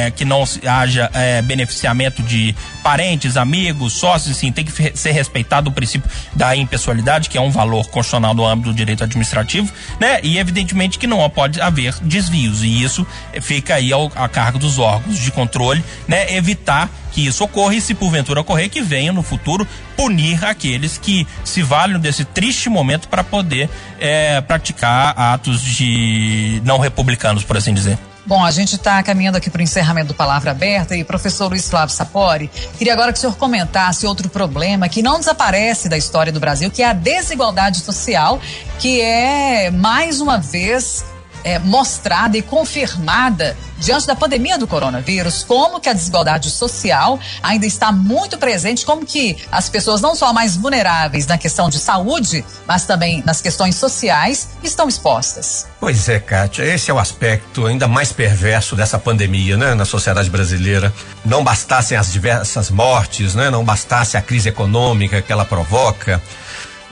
é, 0.08 0.12
que 0.12 0.26
não 0.26 0.44
haja 0.68 1.10
é, 1.14 1.42
beneficiamento 1.42 2.22
de 2.24 2.56
parentes, 2.84 3.38
amigos, 3.38 3.94
sócios, 3.94 4.38
sim, 4.38 4.52
tem 4.52 4.64
que 4.64 4.98
ser 4.98 5.12
respeitado 5.12 5.70
o 5.70 5.74
princípio 5.74 6.10
da 6.34 6.56
impessoalidade, 6.56 7.30
que 7.30 7.38
é 7.38 7.42
um 7.42 7.50
valor 7.50 7.88
constitucional 7.88 8.34
no 8.34 8.46
âmbito 8.46 8.70
do 8.70 8.76
direito 8.76 9.04
administrativo, 9.04 9.72
né? 10.00 10.20
E 10.22 10.38
evidentemente 10.38 11.00
que 11.00 11.08
não 11.08 11.28
pode 11.30 11.60
haver 11.60 11.96
desvios, 12.02 12.64
e 12.64 12.84
isso 12.84 13.06
fica 13.42 13.76
aí 13.76 13.92
ao, 13.92 14.12
a 14.16 14.30
cargo 14.30 14.60
dos 14.60 14.78
órgãos 14.78 15.18
de 15.18 15.32
controle, 15.32 15.84
né? 16.08 16.36
Evitar 16.36 16.90
que 17.16 17.26
isso 17.26 17.46
ocorra 17.46 17.74
e 17.74 17.80
se 17.80 17.96
porventura 17.96 18.42
ocorrer 18.42 18.70
que 18.70 18.82
venha 18.82 19.14
no 19.14 19.24
futuro 19.24 19.66
punir 19.96 20.44
aqueles 20.44 20.98
que 20.98 21.26
se 21.46 21.62
valem 21.62 21.98
desse 21.98 22.26
triste 22.26 22.70
momento 22.70 23.08
para 23.08 23.24
poder 23.24 23.70
é, 23.98 24.42
praticar 24.42 25.18
atos 25.18 25.62
de 25.62 26.62
não 26.66 26.78
republicanos, 26.78 27.46
por 27.46 27.56
assim 27.56 27.74
dizer. 27.74 27.98
Bom, 28.26 28.44
a 28.44 28.52
gente 28.52 28.76
está 28.76 29.02
caminhando 29.02 29.38
aqui 29.38 29.50
para 29.50 29.60
o 29.60 29.64
encerramento 29.64 30.08
do 30.08 30.14
Palavra 30.14 30.52
Aberta 30.52 30.96
e 30.98 31.04
professor 31.06 31.48
Luiz 31.48 31.70
Flávio 31.70 31.96
Sapori, 31.96 32.52
queria 32.78 32.92
agora 32.92 33.14
que 33.14 33.20
o 33.20 33.22
senhor 33.22 33.38
comentasse 33.38 34.06
outro 34.06 34.28
problema 34.28 34.90
que 34.90 35.02
não 35.02 35.18
desaparece 35.18 35.88
da 35.88 35.98
história 35.98 36.34
do 36.34 36.40
Brasil, 36.40 36.70
que 36.70 36.82
é 36.82 36.88
a 36.88 36.94
desigualdade 36.94 37.80
social, 37.80 38.42
que 38.80 39.00
é 39.00 39.72
mais 39.72 40.20
uma 40.20 40.38
vez 40.38 41.06
é, 41.46 41.60
mostrada 41.60 42.36
e 42.36 42.42
confirmada 42.42 43.56
diante 43.78 44.08
da 44.08 44.16
pandemia 44.16 44.58
do 44.58 44.66
coronavírus, 44.66 45.44
como 45.44 45.80
que 45.80 45.88
a 45.88 45.94
desigualdade 45.94 46.50
social 46.50 47.20
ainda 47.44 47.68
está 47.68 47.92
muito 47.92 48.38
presente, 48.38 48.86
como 48.86 49.06
que 49.06 49.38
as 49.52 49.70
pessoas 49.70 50.02
não 50.02 50.16
só 50.16 50.34
mais 50.34 50.56
vulneráveis 50.56 51.28
na 51.28 51.38
questão 51.38 51.70
de 51.70 51.78
saúde, 51.78 52.44
mas 52.66 52.86
também 52.86 53.22
nas 53.26 53.42
questões 53.42 53.76
sociais 53.76 54.50
estão 54.64 54.90
expostas. 54.90 55.68
Pois 55.80 56.10
é, 56.10 56.20
Kátia, 56.20 56.64
esse 56.64 56.90
é 56.90 56.94
o 56.94 56.98
aspecto 56.98 57.68
ainda 57.68 57.88
mais 57.88 58.12
perverso 58.12 58.76
dessa 58.76 58.98
pandemia, 58.98 59.56
né, 59.56 59.76
na 59.76 59.86
sociedade 59.86 60.32
brasileira. 60.32 60.92
Não 61.24 61.44
bastassem 61.44 61.96
as 61.96 62.12
diversas 62.12 62.72
mortes, 62.72 63.36
né, 63.36 63.52
não 63.52 63.64
bastasse 63.64 64.18
a 64.18 64.22
crise 64.22 64.50
econômica 64.50 65.22
que 65.22 65.32
ela 65.32 65.46
provoca, 65.46 66.20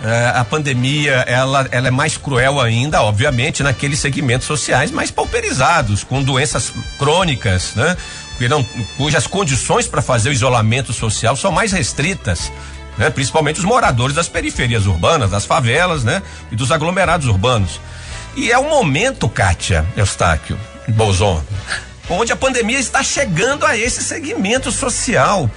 é, 0.03 0.33
a 0.35 0.43
pandemia 0.43 1.23
ela, 1.27 1.65
ela 1.71 1.87
é 1.87 1.91
mais 1.91 2.17
cruel 2.17 2.59
ainda, 2.59 3.01
obviamente, 3.01 3.63
naqueles 3.63 3.99
segmentos 3.99 4.45
sociais 4.45 4.91
mais 4.91 5.09
pauperizados, 5.09 6.03
com 6.03 6.21
doenças 6.21 6.73
crônicas, 6.99 7.73
né? 7.75 7.95
Não, 8.49 8.61
cujas 8.97 9.25
condições 9.25 9.87
para 9.87 10.01
fazer 10.01 10.29
o 10.29 10.33
isolamento 10.33 10.91
social 10.91 11.35
são 11.37 11.51
mais 11.51 11.71
restritas. 11.71 12.51
Né? 12.97 13.09
Principalmente 13.09 13.59
os 13.59 13.65
moradores 13.65 14.15
das 14.15 14.27
periferias 14.27 14.85
urbanas, 14.85 15.31
das 15.31 15.45
favelas, 15.45 16.03
né? 16.03 16.21
E 16.51 16.55
dos 16.55 16.69
aglomerados 16.69 17.27
urbanos. 17.27 17.79
E 18.35 18.51
é 18.51 18.57
o 18.57 18.69
momento, 18.69 19.29
Kátia 19.29 19.85
Eustáquio, 19.95 20.59
Bolzon, 20.89 21.41
onde 22.09 22.33
a 22.33 22.35
pandemia 22.35 22.79
está 22.79 23.01
chegando 23.01 23.65
a 23.65 23.77
esse 23.77 24.03
segmento 24.03 24.71
social. 24.71 25.49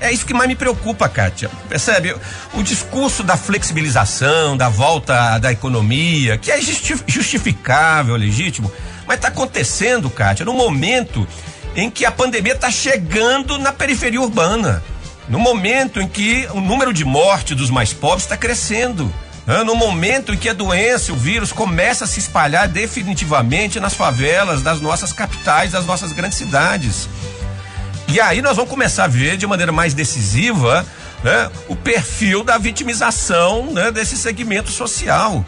É 0.00 0.12
isso 0.12 0.26
que 0.26 0.34
mais 0.34 0.48
me 0.48 0.54
preocupa, 0.54 1.08
Kátia. 1.08 1.50
Percebe? 1.68 2.14
O 2.52 2.62
discurso 2.62 3.22
da 3.22 3.36
flexibilização, 3.36 4.56
da 4.56 4.68
volta 4.68 5.38
da 5.38 5.52
economia, 5.52 6.36
que 6.36 6.50
é 6.50 6.60
justificável, 6.60 8.16
legítimo, 8.16 8.70
mas 9.06 9.16
está 9.16 9.28
acontecendo, 9.28 10.10
Kátia, 10.10 10.44
no 10.44 10.52
momento 10.52 11.26
em 11.76 11.90
que 11.90 12.04
a 12.04 12.12
pandemia 12.12 12.52
está 12.52 12.70
chegando 12.70 13.58
na 13.58 13.72
periferia 13.72 14.20
urbana. 14.20 14.82
No 15.28 15.38
momento 15.38 16.00
em 16.00 16.06
que 16.06 16.46
o 16.52 16.60
número 16.60 16.92
de 16.92 17.04
mortes 17.04 17.56
dos 17.56 17.70
mais 17.70 17.92
pobres 17.92 18.24
está 18.24 18.36
crescendo. 18.36 19.12
Né? 19.46 19.62
No 19.64 19.74
momento 19.74 20.32
em 20.32 20.36
que 20.36 20.48
a 20.48 20.52
doença, 20.52 21.12
o 21.12 21.16
vírus, 21.16 21.52
começa 21.52 22.04
a 22.04 22.06
se 22.06 22.20
espalhar 22.20 22.68
definitivamente 22.68 23.80
nas 23.80 23.94
favelas 23.94 24.62
das 24.62 24.80
nossas 24.80 25.12
capitais, 25.12 25.72
das 25.72 25.86
nossas 25.86 26.12
grandes 26.12 26.38
cidades. 26.38 27.08
E 28.08 28.20
aí 28.20 28.42
nós 28.42 28.56
vamos 28.56 28.70
começar 28.70 29.04
a 29.04 29.08
ver 29.08 29.36
de 29.36 29.46
maneira 29.46 29.72
mais 29.72 29.94
decisiva 29.94 30.86
né, 31.22 31.50
o 31.68 31.74
perfil 31.74 32.44
da 32.44 32.58
vitimização 32.58 33.72
né, 33.72 33.90
desse 33.90 34.16
segmento 34.16 34.70
social. 34.70 35.44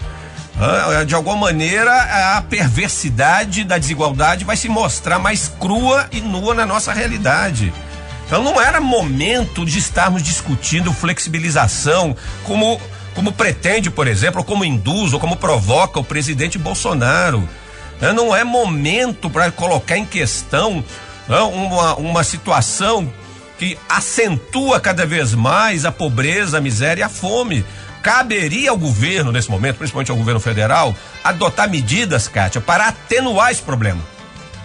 Ah, 0.59 1.05
de 1.05 1.15
alguma 1.15 1.37
maneira, 1.37 2.37
a 2.37 2.43
perversidade 2.43 3.63
da 3.63 3.77
desigualdade 3.77 4.45
vai 4.45 4.57
se 4.57 4.71
mostrar 4.71 5.19
mais 5.19 5.53
crua 5.61 6.07
e 6.11 6.21
nua 6.23 6.55
na 6.55 6.65
nossa 6.65 6.95
realidade. 6.95 7.73
Então 8.27 8.43
não 8.43 8.61
era 8.61 8.81
momento 8.81 9.67
de 9.67 9.79
estarmos 9.79 10.23
discutindo 10.23 10.95
flexibilização 10.95 12.17
como, 12.43 12.81
como 13.15 13.33
pretende, 13.33 13.91
por 13.91 14.09
exemplo, 14.09 14.41
ou 14.41 14.45
como 14.45 14.65
induz, 14.65 15.13
ou 15.13 15.21
como 15.21 15.37
provoca 15.37 16.01
o 16.01 16.05
presidente 16.05 16.59
Bolsonaro. 16.59 17.47
Não 18.15 18.35
é 18.35 18.43
momento 18.43 19.29
para 19.29 19.51
colocar 19.51 19.97
em 19.97 20.05
questão 20.07 20.83
não, 21.29 21.53
uma, 21.53 21.95
uma 21.97 22.25
situação 22.25 23.13
que 23.59 23.79
acentua 23.89 24.79
cada 24.81 25.07
vez 25.07 25.35
mais 25.35 25.85
a 25.85 25.93
pobreza, 25.93 26.59
a 26.59 26.61
miséria 26.61 27.03
e 27.03 27.05
a 27.05 27.09
fome. 27.09 27.65
Caberia 28.03 28.71
ao 28.71 28.79
governo, 28.79 29.33
nesse 29.33 29.51
momento, 29.51 29.79
principalmente 29.79 30.11
ao 30.11 30.17
governo 30.17 30.39
federal, 30.39 30.95
adotar 31.25 31.69
medidas, 31.69 32.29
Kátia, 32.29 32.61
para 32.61 32.89
atenuar 32.89 33.51
esse 33.51 33.63
problema. 33.63 34.01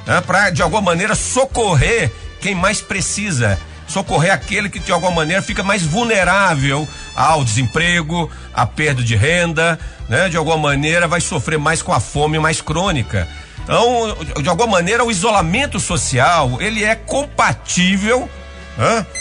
Né? 0.06 0.22
Para, 0.22 0.50
de 0.52 0.62
alguma 0.62 0.82
maneira, 0.82 1.16
socorrer 1.16 2.12
quem 2.40 2.54
mais 2.54 2.82
precisa. 2.82 3.58
Socorrer 3.88 4.32
aquele 4.32 4.70
que, 4.70 4.80
de 4.80 4.92
alguma 4.92 5.12
maneira, 5.12 5.42
fica 5.42 5.64
mais 5.64 5.84
vulnerável 5.84 6.88
ao 7.16 7.44
desemprego, 7.44 8.30
à 8.54 8.66
perda 8.66 9.04
de 9.04 9.16
renda, 9.16 9.78
né? 10.08 10.30
De 10.30 10.38
alguma 10.38 10.58
maneira, 10.58 11.10
vai 11.10 11.20
sofrer 11.20 11.60
mais 11.60 11.82
com 11.82 11.92
a 11.92 12.00
fome 12.00 12.40
mais 12.40 12.62
crônica. 12.62 13.28
Então, 13.64 14.18
de 14.42 14.50
alguma 14.50 14.68
maneira, 14.68 15.04
o 15.04 15.12
isolamento 15.12 15.80
social 15.80 16.62
ele 16.62 16.84
é 16.84 16.96
compatível? 16.96 18.30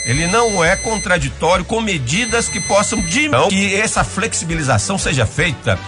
Ele 0.07 0.27
não 0.29 0.65
é 0.65 0.77
contraditório 0.77 1.65
com 1.65 1.81
medidas 1.81 2.49
que 2.49 2.61
possam 2.61 3.01
de 3.01 3.29
que 3.49 3.75
essa 3.75 4.03
flexibilização 4.03 4.97
seja 4.97 5.27
feita 5.27 5.79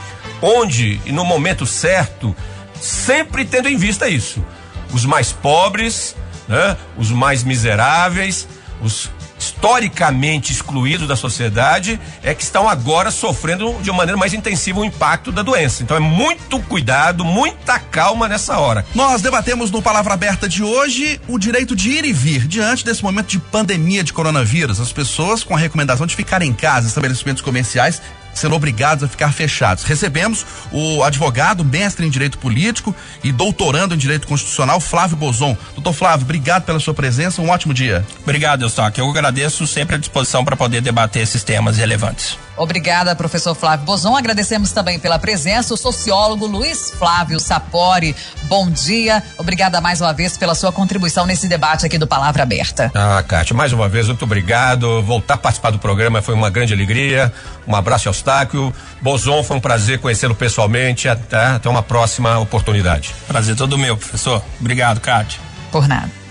onde 0.43 1.01
e 1.07 1.13
no 1.13 1.25
momento 1.25 1.65
certo, 1.65 2.35
sempre 2.81 3.45
tendo 3.45 3.69
em 3.69 3.77
vista 3.77 4.09
isso. 4.09 4.45
Os 4.93 5.07
mais 5.07 5.33
pobres, 5.33 6.17
né? 6.49 6.77
os 6.99 7.11
mais 7.11 7.45
miseráveis, 7.45 8.49
os 8.83 9.09
historicamente 9.43 10.53
excluídos 10.53 11.09
da 11.09 11.17
sociedade 11.17 11.99
é 12.23 12.35
que 12.35 12.43
estão 12.43 12.69
agora 12.69 13.11
sofrendo 13.11 13.75
de 13.83 13.91
uma 13.91 13.99
maneira 13.99 14.17
mais 14.17 14.33
intensiva 14.33 14.81
o 14.81 14.85
impacto 14.85 15.33
da 15.33 15.43
doença. 15.43 15.83
Então 15.83 15.97
é 15.97 16.01
muito 16.01 16.61
cuidado, 16.61 17.25
muita 17.25 17.79
calma 17.79 18.29
nessa 18.29 18.59
hora. 18.59 18.87
Nós 18.95 19.21
debatemos 19.21 19.71
no 19.71 19.83
Palavra 19.83 20.15
Aberta 20.15 20.49
de 20.49 20.63
hoje 20.63 21.21
o 21.27 21.39
direito 21.39 21.75
de 21.75 21.91
ir 21.91 22.05
e 22.05 22.13
vir 22.13 22.47
diante 22.47 22.85
desse 22.85 23.03
momento 23.03 23.27
de 23.27 23.39
pandemia 23.39 24.05
de 24.05 24.13
coronavírus. 24.13 24.81
As 24.81 24.93
pessoas 24.93 25.43
com 25.43 25.57
a 25.57 25.59
recomendação 25.59 26.07
de 26.07 26.15
ficar 26.15 26.43
em 26.43 26.53
casa, 26.53 26.87
estabelecimentos 26.87 27.43
comerciais 27.43 28.01
sendo 28.35 28.55
obrigados 28.55 29.05
a 29.05 29.09
ficar 29.09 29.33
fechados. 29.33 29.85
Recebemos 29.85 30.45
o 30.71 31.03
advogado, 31.03 31.65
mestre 31.65 32.07
em 32.07 32.11
direito 32.11 32.39
político 32.39 32.95
e 33.23 33.33
doutorando 33.33 33.95
em 33.95 33.99
direito 33.99 34.27
constitucional, 34.27 34.81
Flávio 34.81 35.17
Bozon. 35.17 35.57
Doutor 35.75 35.93
Flávio, 35.93 36.25
obrigado 36.25 36.65
pela 36.65 36.81
sua 36.81 36.95
presença, 36.95 37.43
um 37.43 37.51
ótimo 37.51 37.75
dia. 37.75 38.05
Obrigado, 38.23 38.63
Eustáquio. 38.63 39.03
Eu 39.03 39.11
agradeço 39.11 39.67
sempre 39.67 39.97
a 39.97 39.99
disposição 39.99 40.45
para 40.45 40.57
poder 40.57 40.81
debater 40.81 41.23
esses 41.23 41.43
temas 41.43 41.77
relevantes. 41.77 42.37
Obrigada, 42.57 43.15
professor 43.15 43.55
Flávio 43.55 43.87
Bozon. 43.87 44.17
Agradecemos 44.17 44.73
também 44.73 44.99
pela 44.99 45.19
presença 45.19 45.75
o 45.75 45.77
sociólogo 45.77 46.47
Luiz 46.47 46.91
Flávio 46.91 47.41
Sapori. 47.41 48.15
Bom 48.45 48.71
dia. 48.71 49.23
Obrigada 49.39 49.81
mais 49.81 50.01
uma 50.01 50.13
vez 50.13 50.37
pela 50.37 50.55
sua 50.55 50.71
contribuição 50.71 51.27
nesse 51.27 51.49
debate 51.49 51.87
aqui 51.87 51.99
do 51.99 52.07
Palavra 52.07 52.43
Aberta. 52.43 52.91
Ah, 52.95 53.23
Kátia, 53.27 53.57
mais 53.57 53.73
uma 53.73 53.89
vez, 53.89 54.07
muito 54.09 54.25
obrigado. 54.25 55.03
Voltar 55.03 55.35
a 55.35 55.39
participar 55.39 55.71
do 55.71 55.79
programa 55.79 56.21
foi 56.21 56.35
uma 56.35 56.51
grande 56.51 56.73
alegria. 56.73 57.33
Um 57.67 57.75
abraço 57.75 58.09
ao 58.09 58.15
Eustáquio. 58.15 58.73
Bozon, 59.01 59.43
foi 59.43 59.57
um 59.57 59.61
prazer 59.61 59.99
conhecê-lo 59.99 60.35
pessoalmente. 60.35 61.09
Até, 61.09 61.47
até 61.47 61.69
uma 61.69 61.83
próxima 61.83 62.39
oportunidade. 62.39 63.15
Prazer 63.27 63.57
todo 63.57 63.79
meu, 63.79 63.97
professor. 63.97 64.43
Obrigado, 64.61 65.01
Kátia. 65.01 65.41
Por 65.71 65.89
nada. 65.89 66.22